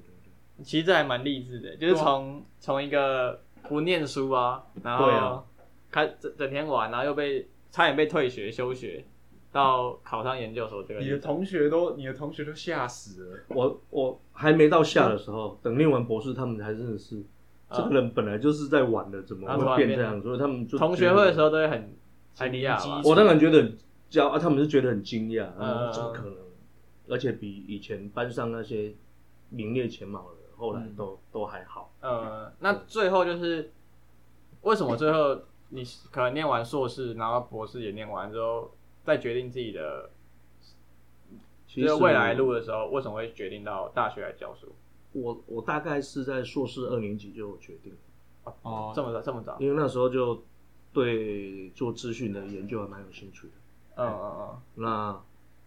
[0.59, 5.47] 对，其实这还蛮励志的，就是从从一个不念书啊，然后
[5.91, 9.07] 开整整天玩，然后又被差点被退学休学，
[9.53, 13.39] 到考上研究所这个，你的同学都，你的同学都吓死了。
[13.49, 17.25] 我我还没到下的时候，等念完博士，他们才真的是。
[17.71, 20.19] 这个人本来就是在玩的，怎么会变这样？
[20.23, 21.95] 所以他们就同学会的时候都会很
[22.33, 23.77] 惊讶我当然觉得很
[24.11, 25.53] 骄傲，啊他们是觉得很惊讶，
[25.93, 26.37] 怎么可能？
[27.11, 28.95] 而且比以前班上那些
[29.51, 31.93] 名列前茅的，后来都、都还好。
[32.01, 33.71] 呃，那最后就是
[34.63, 40.11] 为什么最后你可能念完硕士，然后博士也念完之后，再决定自己的
[41.67, 44.75] 其实就是未来路的时候，为什么会决定到大学来教书？
[45.13, 47.93] 我我大概是在硕士二年级就决定，
[48.63, 49.57] 哦这么早这么早？
[49.59, 50.43] 因为那时候就
[50.93, 53.53] 对做资讯的研究还蛮有兴趣的。
[53.97, 54.63] 嗯嗯嗯。
[54.75, 55.23] 那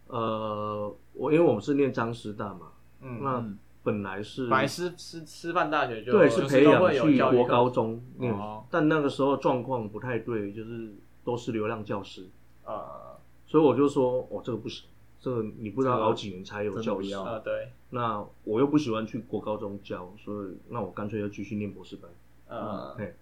[0.07, 3.19] 呃，我因为我们是念张师大嘛，嗯。
[3.19, 12.29] 嗯，那本来是本来师师师范大学就对是培养去国高中念哦，但那个时候状况不太对，就是都是流浪教师，
[12.63, 13.10] 呃
[13.51, 14.87] 所以我就说哦这个不行，
[15.19, 17.33] 这个你不知道这个熬几年才有教师真的不要。
[17.33, 22.09] 呃对那我又不喜欢去国高中教，所以那我干脆要继续念博士班。
[22.47, 23.13] 呃嘿，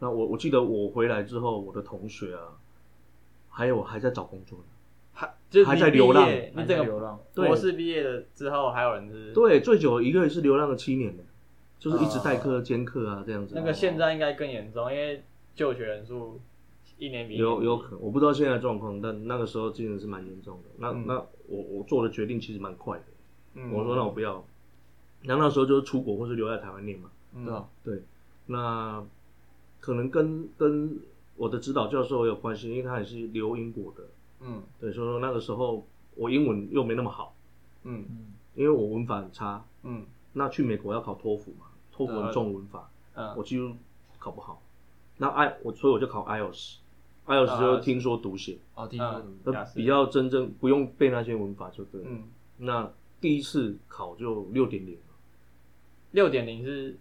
[0.00, 2.58] 那我我记得我回来之后，我的同学啊，
[3.48, 4.64] 还有还在找工作呢。
[5.12, 5.32] 还
[5.64, 11.22] 还在流浪业还你整个在流浪，博士毕业了之后，还有人是对，最久一个人是流浪了七年的，
[11.78, 13.54] 就是一直代课、兼课啊这样子。
[13.54, 15.22] 那个现在应该更严重，因为
[15.54, 16.40] 就学人数
[16.98, 20.68] 一年比一年有有可能，我不知道现在的状况，但那个时候真的是蛮严重的。
[20.78, 21.04] 那、嗯。
[21.06, 21.14] 那
[21.46, 23.04] 我我做的决定其实蛮快的，
[23.54, 23.72] 嗯。
[23.72, 24.44] 我说那我不要。
[25.22, 27.10] 然后那时候就是出国或是留在台湾念嘛。
[27.34, 27.44] 嗯。
[27.44, 27.68] 对吧？
[27.84, 28.02] 对，
[28.46, 29.04] 那
[29.80, 30.98] 可能跟跟
[31.36, 34.04] 我的指导教授有关系，因为他也是留英国的，
[34.40, 34.62] 嗯。
[34.80, 37.34] 对，所以说那个时候我英文又没那么好，
[37.84, 38.04] 嗯。
[38.54, 39.64] 因为我文法很差。
[39.82, 40.06] 嗯。
[40.32, 43.74] 那去美国要考托福嘛，托福很重文法，我嗯几乎
[44.18, 44.62] 考不好。
[45.18, 46.22] 那 I 我所以我就考
[47.26, 49.22] IELTS，IELTS 就是听说读写，哦，听说
[49.74, 52.06] 比较真正不用背那些文法就对了。
[52.10, 52.22] 嗯，
[52.58, 54.96] 那第一次考就六点零，
[56.12, 56.96] 六点零是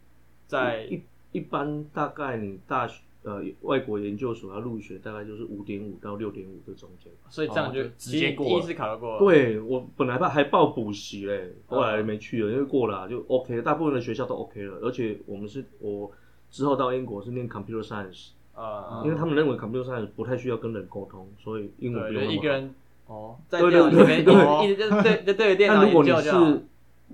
[0.48, 7.12] 在一一般大概你大学呃外国研究所要入学，大概就是五点五到六点五这中间。
[7.30, 9.20] 所以这样就直接过了第一次考就过了。
[9.20, 16.12] 对我本来还报补习嘞，后来嗯没去了，因为过了啊就 OK，大部分的学校都 OK 了，而且我们是我
[16.50, 22.32] 之后到英国是念 Computer Science，呃，因为他们认为 Computer Science 不太需要跟人沟通，所以英文不对，用那么好。
[22.32, 22.76] 就一个人
[23.08, 26.22] 哦，在对电脑里面对对一直对就对着电脑。
[26.22, 26.66] 是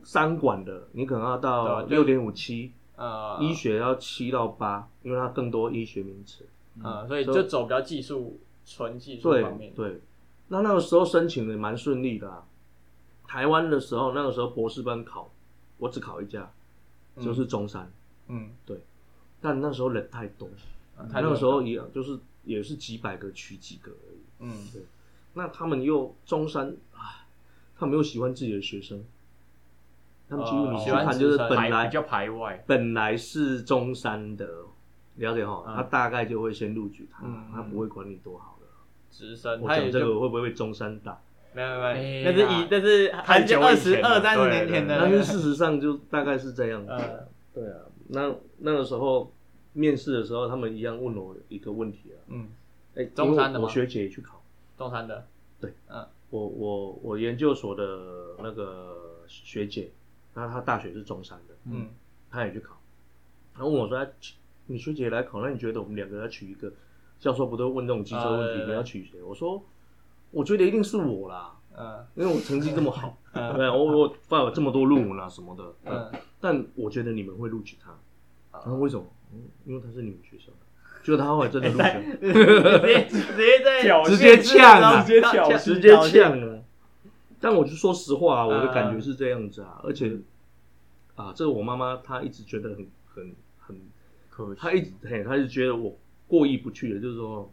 [0.04, 6.45] 三管的，你可能要到六点五七，呃，医学要七到八，因为它更多医学名词。
[6.82, 9.73] 呃，所以就走比较技术纯技术方面。
[9.73, 9.99] 对，
[10.47, 12.45] 那那个时候申请的蛮顺利的、啊。
[13.27, 15.30] 台湾的时候，那个时候博士班考，
[15.77, 16.49] 我只考一家，
[17.17, 17.91] 嗯就是中山。
[18.27, 18.77] 嗯，对
[19.41, 20.47] 但那时候人太多，
[21.13, 24.19] 呃那个时候也就是也是几百个取几个而已。
[24.39, 24.81] 嗯对
[25.33, 27.23] 那他们又中山啊，
[27.77, 29.03] 他们又喜欢自己的学生，
[30.27, 34.45] 他们几乎哦你去喜欢看就是本来比较排外，本来是中山的，
[35.15, 38.67] 了解哈，嗯他大概就会先录取他嗯，他不会管你多好的。
[39.09, 41.19] 直升，我讲这个会不会被中山打？
[41.53, 46.91] 没有没有那是以那是很久二十以前二三十年前的，但是事实上就大概是这样子。
[46.91, 49.29] 呃对啊，那那个时候
[49.73, 52.49] 面试的时候，他们一样问我一个问题啊，嗯，
[52.95, 53.65] 哎，中山的吗？
[53.65, 54.41] 我学姐也去考，
[54.77, 55.27] 中山的，
[55.60, 56.05] 对，嗯。
[56.29, 59.91] 我我我研究所的那个学姐，
[60.34, 61.88] 那她大学是中山的，嗯。
[62.29, 62.79] 她也去考，
[63.53, 64.10] 然后问我说，哎
[64.67, 66.71] 你学姐来考，那你觉得我们两个要取一个？
[67.19, 69.21] 教授不都问这种机车问题，呃你要取谁？
[69.21, 69.62] 我说，
[70.31, 77.93] 我觉得一定是我啦，嗯因为我成绩这么好，嗯 对啊，我我发了这么多论文啊什么的，嗯，但我觉得你们会录取他。
[78.53, 79.05] 然后为什么？
[79.33, 80.57] 嗯，因为他是你们学校的。
[81.03, 86.63] 结果他后来真的录取了，直接直接在挑直接呛啊，直接挑直接呛了。
[87.39, 90.15] 但我就说实话啊，我的感觉是这样子啊，而且
[91.15, 93.81] 啊，这个我妈妈她一直觉得很很很，
[94.29, 97.51] 可惜她一直嘿，她一直觉得我过意不去的，就是说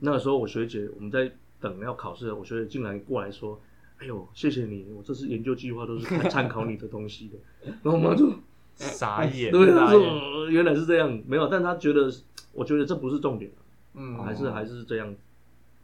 [0.00, 3.60] 那个时候我学姐我们在等要考试，我学姐竟然过来说。
[3.98, 4.84] 哎呦，谢谢你！
[4.96, 7.38] 我这次研究计划都是看参考你的东西的。
[7.84, 8.34] 然后我妈就
[8.76, 12.12] 傻眼，对，他说、呃原来是这样，没有，但他觉得，
[12.52, 13.50] 我觉得这不是重点，
[13.94, 14.22] 嗯。
[14.22, 15.14] 还是还是这样。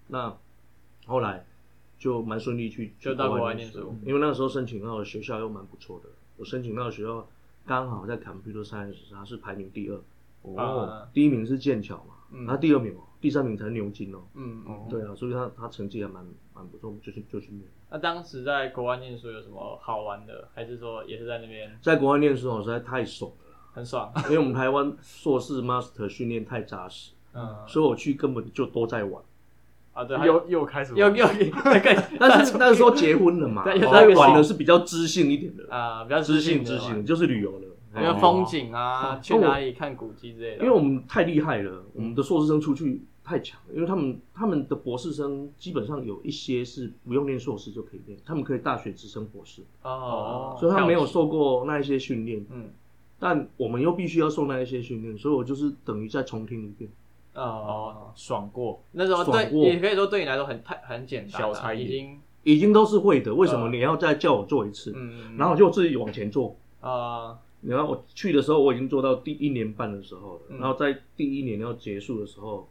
[0.09, 0.37] 那
[1.07, 1.47] 后来
[1.99, 3.95] 就蛮顺利去就到国外念念书。
[4.05, 7.27] 因为那个时候申请到的学校又蛮不错的，我申请到的学校
[7.65, 11.09] 刚好在 Computer Science 它是排名第二，啊。
[11.15, 12.47] 第一名是剑桥嘛，嗯。
[12.47, 17.63] 他第二名哦，第三名才是牛津哦，嗯嗯，对啊，所以他他成绩还蛮蛮不错，就去就去念。
[17.91, 20.49] 那当时在国外念书有什么好玩的？
[20.55, 24.13] 还是说也是在那边在国外念书哦，实在太爽了，很爽？
[24.27, 29.23] 因为我们台湾硕士 Master 训练太扎实，嗯所以我去根本就都在玩。
[29.95, 37.65] 啊，对，又又开始又又更 但是那时候结婚了嘛，对后来有玩的是比较知性一点的，啊比较知性知性，就是旅游了。
[37.97, 40.65] 因为风景啊，哦去哪里看古迹之类的。
[40.65, 52.71] 因为我们太厉害了，我们的硕士生出去太强了，因为他们他们的博士生基本上有一些是不用念硕士就可以念，他们可以大学直升博士，哦，所以他没有受过那一些训练，嗯。
[53.21, 56.89] 但我们又必须要受那一些训练，所以我就是等于再重听一遍。
[57.35, 62.21] 哦，哦，爽过，那时候对，也可以说对你来说很太很简单啊，小才艺已经。
[62.45, 63.69] 已经都是会的，为什么？
[63.69, 63.73] 嗯。
[63.73, 64.93] 你要再叫我做一次？
[64.95, 67.37] 嗯，然后就自己往前做，啊。
[67.61, 70.41] 然后我去的时候，我已经做到第一年半的时候了。
[70.51, 70.59] 嗯。
[70.61, 72.69] 然后在第一年要结束的时候，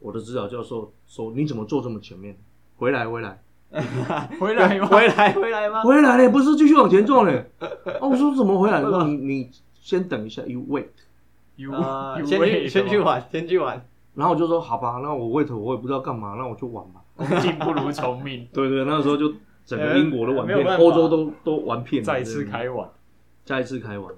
[0.00, 2.36] 我的指导教授说：“你怎么坐这么前面？
[2.76, 3.42] 回来，回来，
[4.38, 4.86] 回来吗？
[4.86, 5.82] 回来 回来吗？
[5.82, 6.28] 回来嘞！
[6.28, 7.50] 不是继续往前坐嘞？”
[8.00, 8.80] 哦，我说怎么回来？
[8.82, 10.86] 说你你先等一下，you wait。
[11.56, 13.84] You wait 吗，先去玩，先去玩。
[14.14, 17.02] 然后我就说：“好吧，那我 wait，我也不知道干嘛，那我就玩吧。
[17.40, 19.32] 进不如从命，”对对，那时候就
[19.64, 22.88] 整个英国都玩遍，欧洲都都玩遍了，再次开玩。
[23.44, 24.12] 再次开玩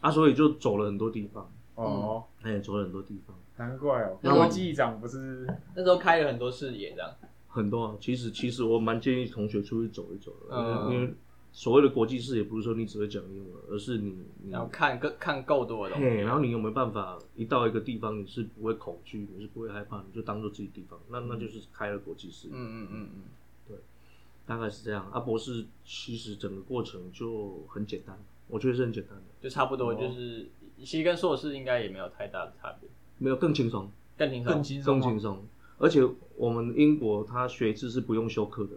[0.00, 0.10] 啊！
[0.10, 3.34] 所以就走了很多地方，哦，哎，走了很多地方。
[3.60, 5.46] 难怪哦，那国际长不是
[5.76, 7.14] 那时候开了很多视野，这样。
[7.46, 11.12] 很多啊，其实其实我蛮建议同学出去走一走的，嗯因为
[11.52, 16.08] 所谓的国际视野不是说你只会讲英文，而是你你要看更看够多的东，西。
[16.20, 23.22] 然后你有没有办法一到一个地方你是不会恐惧，你是不会害怕，你就当做自己地方，那那就是开了国际视野，嗯嗯嗯嗯，
[23.68, 23.76] 对
[24.46, 25.10] 大概是这样。
[25.10, 28.16] 啊，博士其实整个过程就很简单，
[28.48, 29.24] 我觉得是很简单的。
[29.40, 32.88] 就差不多就是其实跟硕士应该也没有太大的差别，
[33.20, 35.44] 没有更轻松，更轻松，更轻松更轻松。
[35.78, 36.02] 而且
[36.36, 38.70] 我们英国他学制是不用修课的。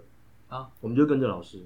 [0.55, 1.59] 啊，我们就跟着老师，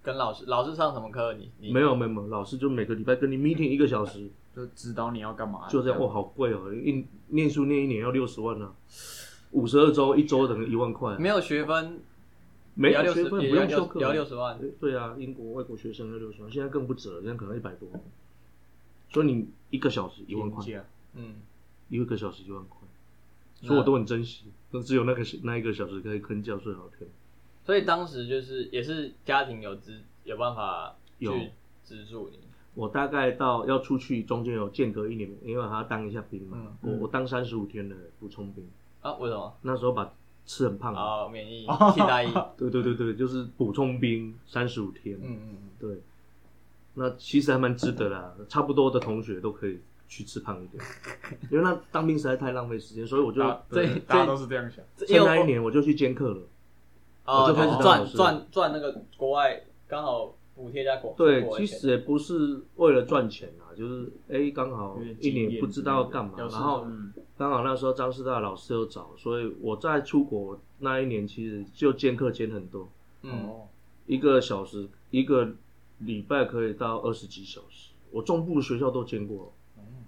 [0.00, 0.44] 跟老师？
[0.46, 1.34] 老师上什么课？
[1.34, 1.50] 你？
[1.58, 1.72] 你？
[1.72, 5.98] 没有没有没有，老师就每个礼拜跟你 meeting 一个小时，就指导你要干嘛，就这样。
[5.98, 8.72] 哇，好贵哦，一念书念一年要六十万呢、
[9.50, 12.00] 五十二周一周等于一万块啊、没有学分，
[12.74, 17.88] 没有学分不用修课，也要六十万，对啊，英国外国学生要六十万，现在更不止了，现在可能一百多。
[19.10, 20.64] 所以你一个小时一万块，
[21.14, 21.34] 嗯，
[22.00, 22.80] 一个小时一万块，
[23.60, 24.46] 那所以我都很珍惜。
[24.70, 27.08] 都只有那个那一个小时可以跟教授聊天。
[27.62, 31.50] 所以当时就是也是家庭有资有办法有去
[31.84, 32.38] 资助你，
[32.74, 36.56] 我大概到要出去中间有间隔一年，因为还要当一下兵嘛。
[36.60, 38.66] 嗯我我当三十五天的补充兵，
[39.02, 39.12] 啊？
[39.16, 39.54] 为什么？
[39.60, 40.10] 那时候把
[40.46, 40.94] 吃很胖。
[40.94, 45.16] 哦，免疫 替代役，对对对对，就是补充兵三十五天。
[45.22, 46.00] 嗯嗯嗯，对，
[46.94, 49.78] 那其实还蛮值得啦，差不多的同学都可以
[50.14, 50.84] 去吃胖一点，
[51.50, 54.84] 因为那当兵实在太浪费时间，所以我就对大家都是这样想。
[55.06, 56.40] 趁那一年我就去兼课了。
[57.24, 61.66] 哦，我就开始就是赚赚赚那个国外刚好补贴加国对，国外钱。
[61.66, 66.86] 其实也不是为了赚钱啊，就是哎，刚好一年不知道要干嘛，然后
[67.38, 72.86] 刚好那时候张师大老师又找，所以我在出国那一年其实就兼课兼很多，
[73.22, 73.68] 嗯，哦，
[74.06, 75.48] 一个小时一个
[76.00, 77.92] 礼拜可以到二十几小时。
[78.10, 79.50] 我中部的学校都兼过，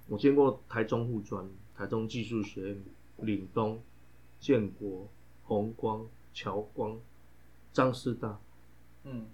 [0.09, 2.85] 我见过台中护专、台中技术学院、
[3.19, 3.81] 岭东、
[4.39, 5.09] 建国、
[5.45, 6.99] 红光、侨光、
[7.73, 8.39] 张师大，
[9.05, 9.27] 嗯，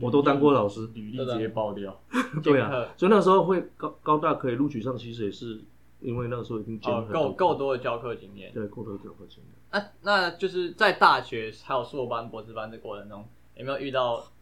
[0.00, 0.88] 我都当过老师。
[0.94, 2.00] 履历直接爆掉。
[2.42, 5.62] 对啊， 所以那时候会高高大可以录取上，其实也是
[6.00, 8.52] 因为那个时候已经兼哦够够多的教课经验。
[8.52, 9.52] 对够多的教课经验。
[9.70, 14.32] 那那就是在大学还有硕班、博士班的过程中，有没有遇到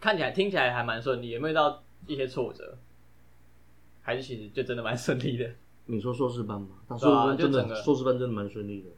[0.00, 2.78] 看起来听起来还蛮顺利，有没有遇到一些挫折？
[4.08, 5.46] 还是其实就真的蛮顺利的
[5.84, 6.68] 你说硕士班吗？
[6.88, 8.88] 硕士班真的硕士班真的蛮顺利的。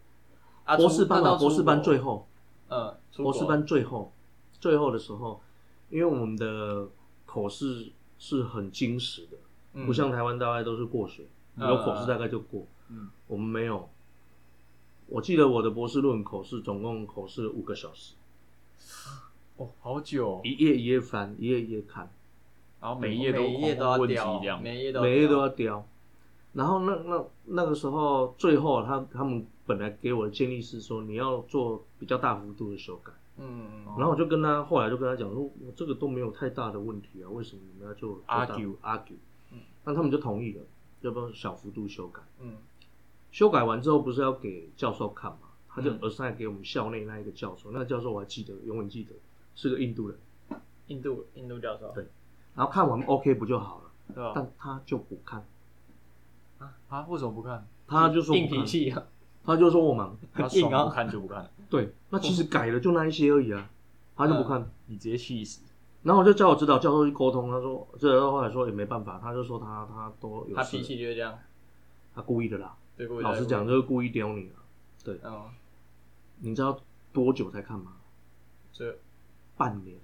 [0.63, 0.77] 啊？
[0.77, 2.29] 博士班博士班最后，
[2.69, 4.13] 嗯，博士班最后，
[4.61, 5.43] 最后的时候，
[5.89, 6.89] 因为我们的
[7.27, 9.37] 口试是很精实的，
[9.75, 12.65] 嗯不像台湾大概都是过水，嗯有口试大概就过。
[12.89, 13.89] 嗯，我们没有。
[15.09, 18.15] 我记得我的博士论文口试总共口试了五个小时，
[19.57, 22.09] 哦，好久哦，一页一页翻，一页一页看，
[22.81, 24.63] 然后每一页都每一页都要问题雕这，样。
[24.63, 25.87] 每一页都每一页都要雕。
[26.53, 33.13] 然后那那那个时候，最后他他们本来给我的建议是说，你要做比较大幅度的修改。
[33.37, 39.15] 嗯嗯然后我就跟他后来就跟他讲说，我这个都没有太大的问题啊，为什么你们要做 Argue argue？
[39.53, 40.63] 嗯那他们就同意了，
[41.01, 42.21] 要不要小幅度修改？
[42.41, 42.57] 嗯
[43.31, 45.49] 修改完之后不是要给教授看嘛？
[45.69, 49.15] 他就嗯 assign 给我们校内那一个教授，那个教授我还记得，永远记得，
[49.55, 50.19] 是个印度人。
[50.89, 52.05] 印度印度教授对
[52.55, 53.91] 然后看完 OK 不就好了？
[54.15, 54.33] 对吧？
[54.35, 55.45] 但他就不看，
[56.89, 57.67] 啊，为什么不看？
[57.87, 59.03] 他就说硬不看，脾气啊，
[59.45, 60.17] 他就说我忙。
[60.33, 63.69] 他硬啊不看就不看， 对，那其实改了就那一些而已啊，
[64.17, 64.69] 他就不看。
[64.87, 65.63] 你直接气死。
[66.03, 71.39] 然后我就叫我指导教授去沟通，他说，这来说也没办法，他就说他他都有事他脾气就是这样，
[72.15, 72.75] 他故意的啦。
[72.97, 73.23] 对不对？
[73.23, 74.61] 老实讲，就是故意刁你啊。
[75.25, 75.43] 嗯，
[76.41, 76.79] 你知道
[77.13, 77.93] 多久才看吗？
[78.73, 78.99] 这
[79.57, 79.97] 半年。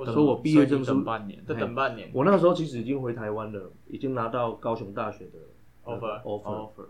[0.00, 5.38] 我说我毕业证书等半年，再等半年我那个时候其实已经回台湾了，已经拿到高雄大学的
[5.84, 6.42] Offer offer。
[6.42, 6.86] offer，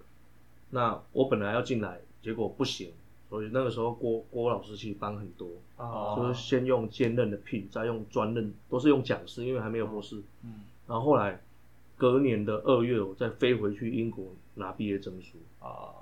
[0.70, 2.90] 那我本来要进来，结果不行，
[3.28, 10.22] 所以那个时候郭郭老师其实帮很多，哦就是先用兼任的聘，再用专任，都是用讲师，因为还没有博士。
[10.44, 11.40] 嗯，然后后来
[11.96, 15.38] 隔年的二月，我再飞回去英国拿毕业证书。
[15.58, 15.98] 啊，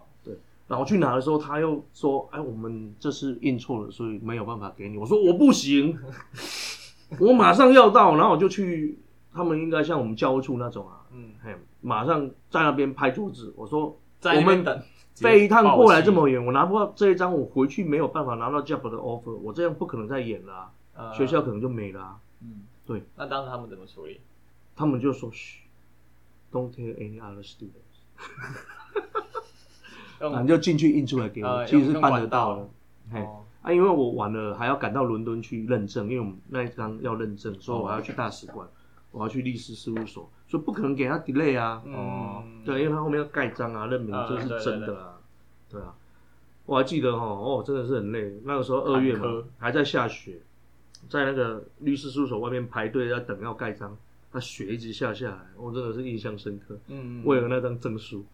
[0.67, 5.99] 然后去拿的时候，他又说：“哎，我们这次印错了，所以没有办法给你。”我说：“我不行，
[7.21, 8.99] 我马上要到。”然后我就去，
[9.33, 13.53] 他们应该像我们教务处那种啊，嗯，嘿，马上在那边拍桌子。
[13.57, 14.83] 我说：“在我们那边等，
[15.15, 22.19] 飞一趟过来这么远，我拿不到这一张，我回去没有办法拿到 job 的 offer，我这样不可能再演了啊、呃学校可能就没了、啊。
[22.41, 22.63] 嗯，
[23.17, 24.21] 那当时他们怎么处理？
[24.77, 25.63] 他们就说：“嘘
[26.53, 27.99] ，Don't tell any other students。
[30.21, 32.69] ”用反正就进去印出来给我，呃其实是办得管道到的。
[33.13, 38.67] 嘿，哦，啊，因为我晚了，还要赶到伦敦去认证，因为我们那一张要认证，所以我还要去大使馆，
[39.11, 41.83] 我要去律师事务所，所以不可能给他 delay 啊。
[41.87, 45.19] 哦，对，因为他后面要盖章啊，认明啊这是真的啊。
[45.69, 45.95] 对啊，
[46.67, 48.41] 我还记得哈，哦，真的是很累。
[48.45, 50.39] 那个时候二月嘛还在下雪，
[51.09, 53.97] 在那个律师事务所外面排队要等要盖章，
[54.33, 56.79] 那雪一直下下来，我真的是印象深刻。
[56.87, 58.25] 嗯，为了那张证书，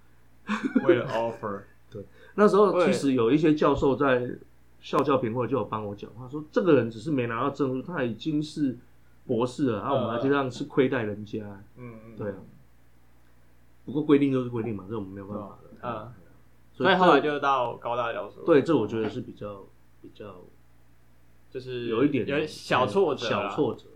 [0.84, 2.04] 为了 offer， 对
[2.34, 4.28] 那时候其实有一些教授在
[4.84, 8.76] 校教评会就有帮我讲话，说这个人只是没拿到证书，他已经是
[9.26, 11.42] 博士了，然后我们还这样是亏待人家。
[11.78, 12.36] 嗯嗯，对啊，
[13.86, 15.70] 不过规定就是规定嘛，这我们没有办法的。
[15.80, 16.12] 嗯，
[16.74, 19.64] 所所以后来就到高大教授，对，这我觉得是比较
[20.02, 20.42] 比较
[21.50, 23.93] 就是有一点有点小挫折，小，挫折的。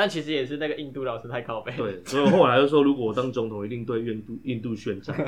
[0.00, 5.12] 但其实也是那个印度老师太靠背，对，所以我后来就说，如果我当总统，一定对印度印度宣战。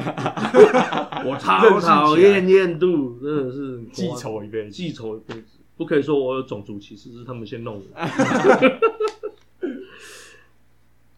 [1.26, 4.70] 我超讨厌印度，真的是记仇一辈子。
[4.70, 5.58] 记仇一辈子。
[5.76, 7.82] 不可以说我有种族歧视，是他们先弄我。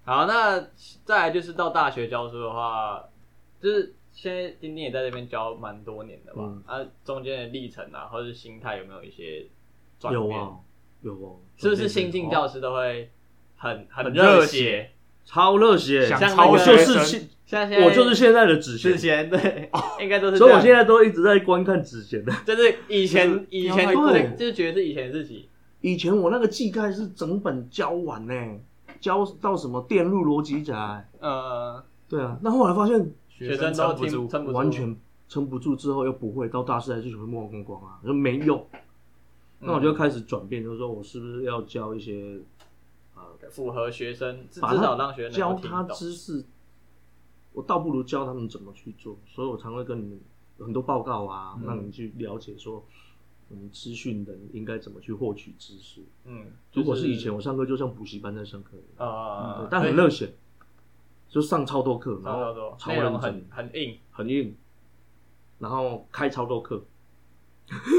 [0.04, 0.58] 好，那
[1.04, 3.04] 再来就是到大学教书的话，
[3.62, 9.46] 就是现在丁丁也在这边教蛮多年的吧，嗯啊，中间的历程啊，或者是心态有没有一些
[10.00, 10.28] 转变？
[10.28, 10.56] 有啊，
[11.02, 13.08] 有啊，是不是新进教师都会
[13.64, 14.90] 很很很热热血
[15.24, 16.06] 超热血？
[16.06, 22.32] 想像我超学生就是现，像现在我就是现在的子之贤，前对，应该都是这，所以我现在都一直在观看子贤的。
[22.44, 25.48] 就是以前就是以前对，就是觉得是以前自己，
[25.80, 28.34] 以前我那个技概是整本教完呢，
[29.00, 31.02] 教到什么电路逻辑闸。
[31.18, 34.96] 呃，对啊，那后来发现学生都撑不住，听撑不住，完全
[35.26, 38.62] 撑不住，之后又不会，到大四还是全部忘光光啊，就没用。
[39.66, 42.53] 那我就开始转变，就是说我是不是要教一些啊，
[43.50, 45.82] 符合学生，至少让他学生教他。
[45.84, 46.44] 知识，
[47.52, 50.20] 我倒不如教他们怎么去做，所以我常会跟你们
[50.58, 52.84] 有很多报告啊，嗯让你们去了解说，
[53.48, 56.02] 我们资讯人应该怎么去获取知识。
[56.24, 58.70] 嗯，如果是以前我上课就像补习班在上课
[59.70, 60.34] 但很热血，
[61.28, 64.56] 就上超多课，然后超多超内容认真很，很硬，很硬，
[65.58, 66.84] 然后开超多课，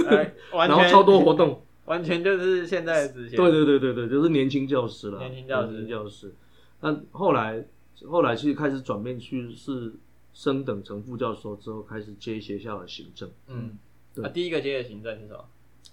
[0.07, 0.23] 呃
[0.67, 1.61] 然后超多活动。
[1.85, 3.37] 完全就是现在的之前。
[3.37, 6.33] 对对对对对，就是年轻教师了，年轻教师年轻教师。
[6.81, 7.65] 那后来
[8.07, 9.93] 后来其实开始转变去是
[10.33, 13.77] 升等成副教授之后，开始接学校的行政，嗯，
[14.13, 15.45] 对啊，第一个接的行政是什么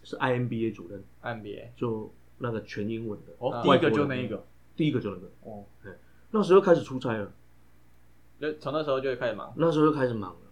[0.03, 1.69] 是 IMBA 主任，IMBA。
[1.77, 3.33] 就那个全英文的。
[3.39, 5.31] 哦，啊第一个就那一个，第一个就那个。
[5.43, 5.65] 哦，
[6.31, 7.33] 那时候开始出差了，
[8.41, 9.53] 就从那时候就会开始忙。
[9.57, 10.51] 那时候就开始忙了，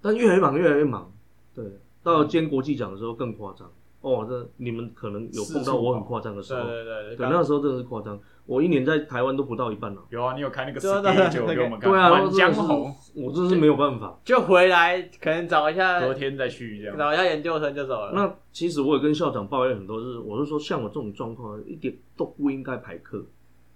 [0.00, 1.12] 但越来越忙，越来越忙。
[1.54, 1.64] 对，
[2.02, 3.70] 到兼国际奖的时候更夸张。
[4.02, 6.68] 哦，这你们可能有碰到我很夸张的时对候。
[6.68, 8.20] 对对对，那时候真的是夸张。
[8.44, 10.02] 我一年在台湾都不到一半了。
[10.10, 14.18] 有啊，你有开那个对啊 s 对啊 k 就给我们看，对啊，满我真的是江红，我真是没有办法。
[14.24, 16.98] 就回来，可能找一下隔天再去这样。
[16.98, 18.12] 找一下研究生就走了。
[18.12, 23.24] 那其实我也跟校长抱怨很多，是我是说像我这种状况，一点都不应该排课，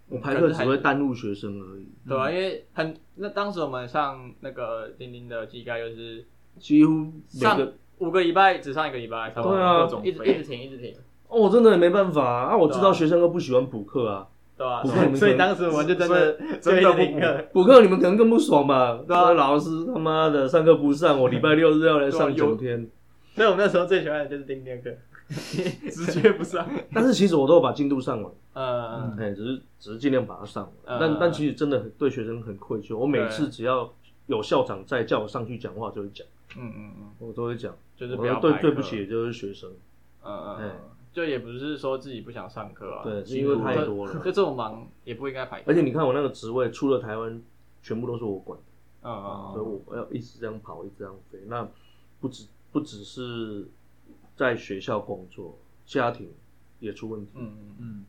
[0.08, 6.26] 我排课只会耽误学生而已，对啊，因为很那当时我们上那个钉钉的技概就是
[6.58, 7.04] 几乎
[7.34, 10.94] 每上个五个礼拜只上一个礼拜，差不多对啊各种一直一直停一直停，
[11.28, 12.82] 哦，我真的也没办法啊，啊我知对啊。
[12.84, 14.26] 道学生都不喜欢补课啊，
[14.56, 17.44] 对吧、补课你们可能所以当时我们就真的就一真的不补课。
[17.52, 18.98] 补课你们可能更不爽吧？
[19.06, 19.32] 对啊。
[19.32, 22.46] 老师他妈的上课不上，我礼拜六日要来上对啊有。
[22.46, 22.90] 九天，
[23.34, 24.90] 所以我们那时候最喜欢的就是钉钉课。
[25.90, 33.92] 直接不上，但是其实我都有把进度上完，嗯，哎，只是只是尽量把它上但但其实真的很对学生很愧疚，我每次只要
[34.26, 36.24] 有校长在叫我上去讲话，就会讲，
[36.56, 39.70] 嗯嗯嗯，我都会讲，就是不要排课对不起，就是学生，
[40.22, 44.12] 嗯嗯哎嗯，就也不是说自己不想上课啊，对，是因为太多了。
[44.12, 45.62] 就这种忙也不应该排。
[45.66, 47.42] 而且你看我那个职位，出了台湾，
[47.82, 48.58] 全部都是我管，
[49.02, 51.38] 嗯嗯所以嗯，我要一直这样跑，一直这样飞。
[51.46, 51.66] 那
[52.20, 53.66] 不只不只是
[54.34, 56.28] 在学校工作，家庭
[56.80, 58.04] 也出问题，嗯嗯，嗯，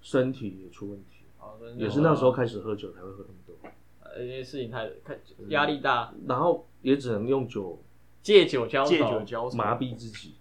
[0.00, 3.70] 身体也出问题，好，也是那时候开始喝酒才会喝那么多，
[4.04, 5.18] 呃，因为事情太太
[5.48, 7.76] 压力大，然后也只能用酒
[8.24, 10.34] 借酒浇愁，借酒浇愁，麻痹自己。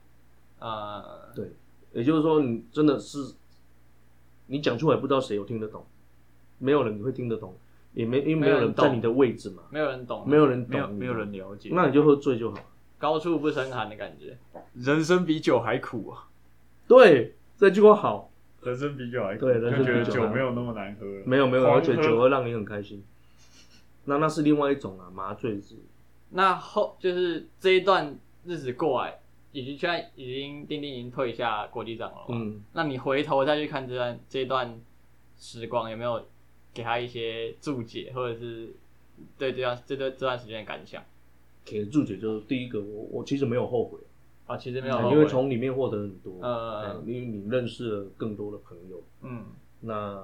[0.57, 1.03] 啊，
[1.35, 1.51] 对，
[1.91, 3.33] 也就是说，你真的是
[4.47, 5.85] 你讲出来，不知道谁有听得懂，
[6.57, 7.57] 没有人会听得懂，
[7.93, 12.57] 也没因为没有人在你的位置嘛，没有人懂，没有人懂，没有没有人了解，那你就喝醉就好。
[12.97, 14.37] 高处不胜寒的感觉。
[14.75, 16.29] 人生比酒还苦啊，
[16.87, 18.31] 对，这句话好。
[18.61, 23.03] 人生比酒还苦，对人生就觉得比酒酒没有那么难喝了，没有没有，狂而且酒会让你很开心。
[24.05, 25.75] 那那是另外一种啊，麻醉是。
[26.33, 29.19] 那后就是这一段日子过来，
[29.51, 34.81] 已经现在已经丁丁已经退下国际长了嘛，嗯，那你回头再去看这段这段
[35.37, 36.23] 时光，有没有
[36.73, 38.75] 给他一些注解，或者是
[39.37, 41.03] 对这段这段这段时间的感想？
[41.63, 43.99] 给的注解就是第一个，我我其实没有后悔，
[44.47, 49.45] 啊，其实没有后悔，因为从里面获得很多，呃哎因为你认识了更多的朋友，嗯。
[49.85, 50.23] 那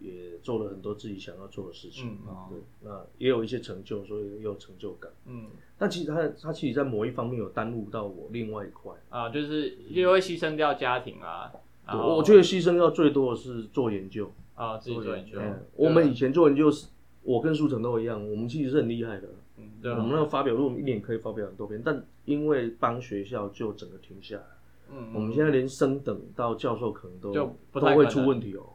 [0.00, 5.10] 也做了很多自己想要做的事情，嗯对，那也有一些成就，所以也有成就感。
[5.26, 5.46] 嗯
[5.78, 11.50] 但其实他他其实在某一方面有耽误到我另外一块，啊，就是就会牺牲掉家庭啊，
[11.86, 14.30] 对我我觉得牺牲掉最多的是做研究。
[14.54, 16.88] 啊自己做研究哎，我们以前做研究是，
[17.22, 19.28] 我跟舒成都一样，我们其实是很厉害的。
[19.56, 24.44] 嗯对我们那个发表，论文一年可以发表很多篇，但因为帮学校就整个停下来。
[24.92, 28.68] 嗯，我们现在连升等到教授可能都就不太会出问题哦，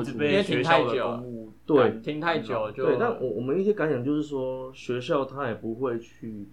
[0.00, 1.24] 一直被因为停学校的
[1.66, 1.76] 对。
[1.76, 6.46] 干停太久就对，但我我们一些感想就是说，学校他也不会去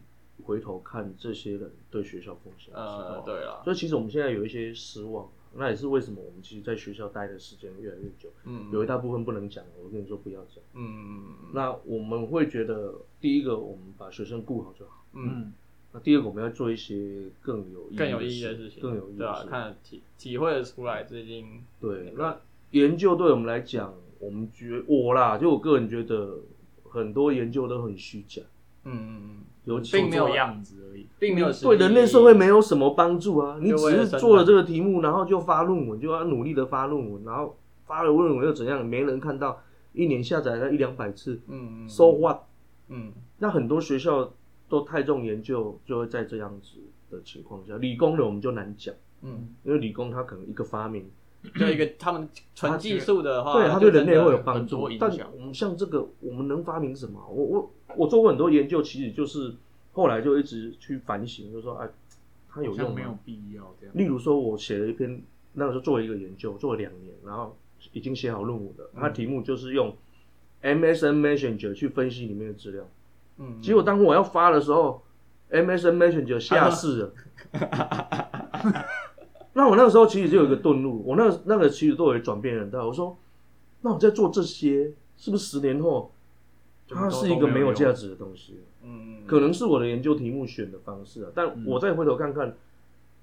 [0.44, 10.64] 回头看这些人对学校贡献的时候呃，对了，所以其实我们现在有一些失望，那也是为什么我们其实在学校待的时间越来越久，嗯，有一大部分不能讲，我跟你说不要讲。
[10.74, 11.24] 嗯
[11.54, 15.30] 那我们会觉得，第一个我们把学生顾好就好，嗯。
[15.32, 15.54] 嗯，
[15.92, 19.50] 那第二个我们要做一些更有意义更有意义的事情，更有意义对啊，的事。
[19.50, 22.40] 看体体会得出来，最近对，那
[22.72, 26.40] 研究对我们来讲，我们觉我啦，就我个人觉得
[26.84, 28.42] 很多研究都很虚假，
[28.84, 31.08] 嗯嗯嗯，尤其并没有做样子而已。
[31.20, 33.58] 并没有对人类社会没有什么帮助啊！
[33.62, 38.86] 你只是做了产这个题目，然后就发论文，就要努力的发论文，然后发了论文又怎样？
[38.86, 39.62] 没人看到，
[39.94, 42.42] 一年下载了一两百次嗯嗯，so what？
[42.88, 44.34] 嗯那很多学校
[44.68, 46.78] 都太重研究，就会在这样子
[47.10, 51.10] 的情况下，理工的我们就难讲，嗯，因为理工它可能一个发明，
[51.58, 54.90] 就一个他们纯技术的话，对它对人类会有帮助。
[55.00, 57.26] 但我们像这个，我们能发明什么？
[57.30, 59.56] 我我我做过很多研究，其实就是
[59.94, 61.88] 后来就一直去反省，就说哎，
[62.50, 63.18] 它有用没有？
[63.24, 63.96] 必要这样。
[63.98, 65.22] 例如说，我写了一篇，
[65.54, 67.58] 那个时候做了一个研究，做了两年，然后
[67.94, 68.90] 已经写好论文了。
[68.96, 69.96] 它题目就是用
[70.62, 72.84] MSN Messenger 去分析里面的资料。
[73.38, 75.02] 嗯，结果当我要发的时候
[75.50, 77.14] ，MSN Messenger 下市了。
[79.60, 82.86] 那我那个时候其实就有一个顿悟，我那个那个其实都有转变很大。
[82.86, 83.18] 我说，
[83.82, 86.14] 那我在做这些，是不是十年后
[86.88, 88.62] 它是一个没有价值的东西？
[88.84, 92.56] 嗯，可能是我的研究题目选的方式啊，但我再回头看看，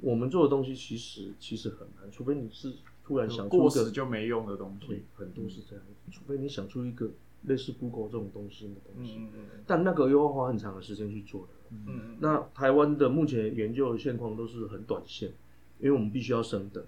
[0.00, 2.70] 我们做的东西其实其实很难，除非你是
[3.02, 5.82] 突然想出过一个时就没用的东西，，很多是这样，
[6.12, 7.08] 除非你想出一个
[7.44, 11.48] 类似 Google 这种东西的东西，嗯嗯但那个又要花很长的时间去做的。
[11.70, 15.30] 嗯嗯，那台湾的目前研究的现况都是很短线，
[15.78, 16.84] 因为我们必须要升等，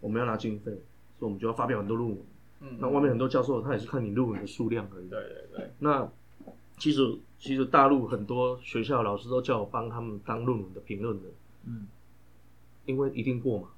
[0.00, 0.70] 我们要拿经费，
[1.18, 2.18] 所以我们就要发表很多论文。
[2.64, 5.08] 嗯那外面很多教授他也是看你论文的数量而已。
[5.08, 6.08] 对对对，那
[6.78, 11.28] 其实其实大陆很多学校老师都叫我帮他们当论文的评论的，
[11.66, 11.88] 嗯，
[12.86, 13.68] 因为一定过嘛，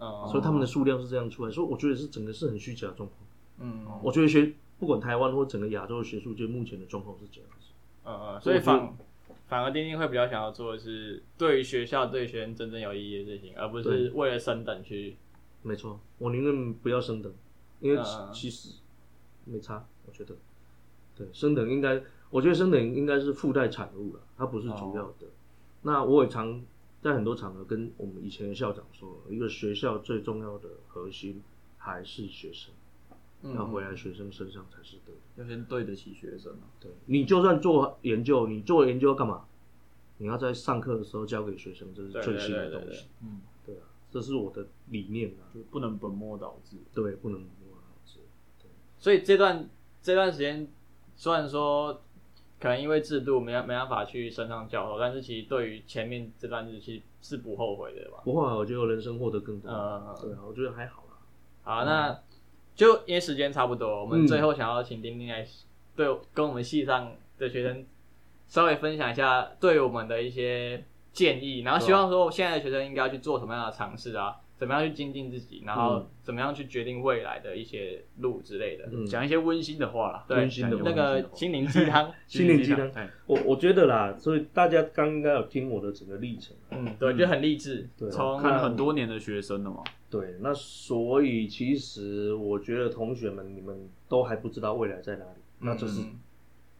[0.00, 3.18] 嗯，所以他们的数量是这样出来，所以我觉得是整个是很虚假的状况。
[3.58, 7.66] 嗯我觉得学不管台湾或整个亚洲的学术界目前的状况是这样子。
[8.02, 8.92] 呃，所以反
[9.52, 15.14] 反而丁丁会比较想要做的是对于学校、对学生真正有意义的事情，而不是为了升等去。
[15.60, 17.30] 没错，我宁愿不要升等，
[17.78, 18.76] 因为嗯其其实
[19.44, 20.34] 没差，我觉得。
[21.14, 25.26] 对，升等应该，我觉得升等应该是附带产物了，它不是主要的。
[25.82, 26.64] 那我也常
[27.02, 31.42] 在很多场合跟我们以前的校长说，一个学校最重要的核心
[31.76, 32.81] 还是学生，嗯
[33.54, 35.20] 要回来学生身上才是对的。
[35.36, 36.70] 要先对得起学生啊。
[36.80, 39.44] 对你就算做研究，你做研究要干嘛？
[40.18, 43.08] 你要在上课的时候教给学生，这是最新的对对对东西。
[43.22, 45.50] 嗯，对啊，这是我的理念啊。
[45.52, 46.76] 就不能本末倒置。
[46.94, 48.20] 对，不能摸脑子。
[48.98, 49.68] 所以这段
[50.00, 50.68] 这段时间，
[51.16, 52.02] 虽然说
[52.60, 58.20] 可能因为制度没没办法去升上教授，但是其实对于前面这段日期是不后悔的吧？
[58.22, 59.68] 不会啊，我觉得人生获得更多。
[59.68, 61.18] 嗯对啊，我觉得还好啦。
[61.62, 62.16] 好，那
[62.74, 65.46] 就因为时间差不多，我们嗯最后想要请丁丁来
[65.94, 67.84] 对跟我们系上的学生
[68.48, 78.88] 稍微分享一下对我们的一些建议，然后希望说现在的学生应该要去做什么样的尝试啊，怎么样去精进自己，然后嗯怎么样去决定未来的一些路之类的。
[78.92, 86.56] 嗯讲一些温馨的话啦，对温馨的那个 心灵鸡汤，心灵鸡汤哎，我我觉得啦，所以大家刚应该有听我的整个历程。
[86.70, 87.88] 嗯，对，就很励志。
[87.98, 96.20] 对从看了很多年的学生了嘛，对，那所以其实我觉得同学们你们都还不知道未来在哪里，那这是嗯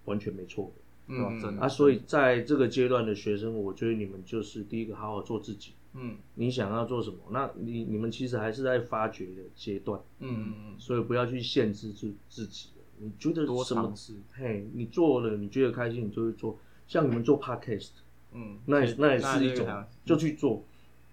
[0.05, 0.83] 完全没错的。
[1.09, 5.72] 嗯啊，所以在这个阶段的学生，我觉得你们就是第一个好好做自己。
[5.95, 7.18] 嗯你想要做什么？
[7.30, 12.70] 那你你们其实还是在发掘的阶段，嗯嗯所以不要去限制住自己。
[12.99, 14.14] 你觉得多什么尝试。
[14.32, 16.57] 嘿，你做了，你觉得开心，你就会做。
[16.86, 17.90] 像你们做 podcast，
[18.32, 19.66] 嗯，那也那也是一种
[20.05, 20.64] 就去做。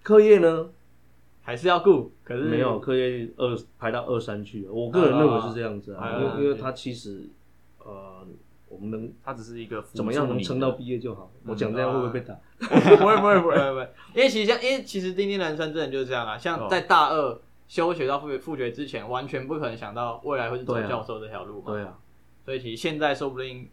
[0.02, 0.70] 课业呢，
[1.42, 4.72] 还是要顾，可是没有课业二排到二三去了。
[4.72, 7.24] 我个人认为是这样子啊，啊因为因为他其实呃，
[8.70, 11.30] 我们能他只是一个怎么样能撑到毕业就好。
[11.44, 12.34] 我讲这样会不会被打？
[12.56, 12.66] 不
[13.06, 21.72] 会不会不会不会，因为其实像因为其实丁丁男生真的就是这样啊，像哦在大二休学到复复学之前，完全不可能想到未来会是走教授这条路嘛。
[21.72, 21.98] 对啊，
[22.44, 23.68] 所以其实现在说不定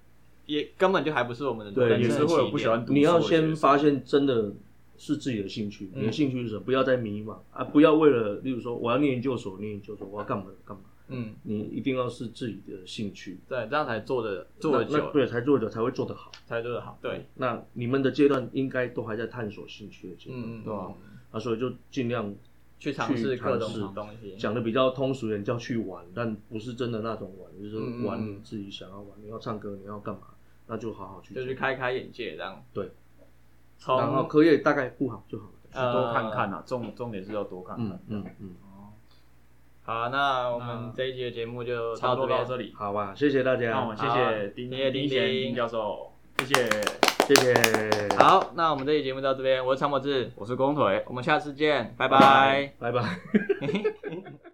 [0.46, 4.52] 也根本就还不是我们的对也是会有不喜欢读书你要先发现真的
[4.98, 6.62] 是自己的兴趣，嗯你的兴趣是什么？
[6.62, 7.64] 不要再迷茫啊！
[7.64, 10.84] 不要为了，例如说我要念研究所，念研究所，我要干嘛干嘛？
[11.10, 16.32] 嗯，你一定要是自己的兴趣，对，这样才做的做的久，对，才做的久才会做得好。
[16.46, 16.98] 才做得好。
[17.02, 20.94] 对，那你们的阶段应该都还在探索兴趣的阶段，对啊
[21.32, 22.34] 啊，所以就尽量
[22.80, 24.36] 去尝试各种东西。
[24.38, 30.22] 讲的比较通俗一点叫去玩，但不是真的那种玩，就是玩嗯你自己想要玩，你要唱歌，你要干嘛，
[30.68, 31.34] 那就好好去。
[31.34, 32.64] 就去开开眼界这样。
[32.74, 32.92] 对，
[33.78, 35.52] 从然后可以大概顾好就好了。
[35.74, 38.24] 呃多看看啊，重重点是要多看看嗯。
[38.24, 38.56] 嗯嗯，
[39.88, 45.44] 好，那我们这一期的节目就差不多到这里，好吧，谢谢大那家我，们谢谢丁谢谢丁贤丁。
[45.44, 51.02] 丁教授，谢谢，谢谢，，好，那我们这期节目到这边，我是常博志，我是公腿。
[51.08, 52.74] 我们下次见，拜拜。
[52.78, 53.02] 拜拜。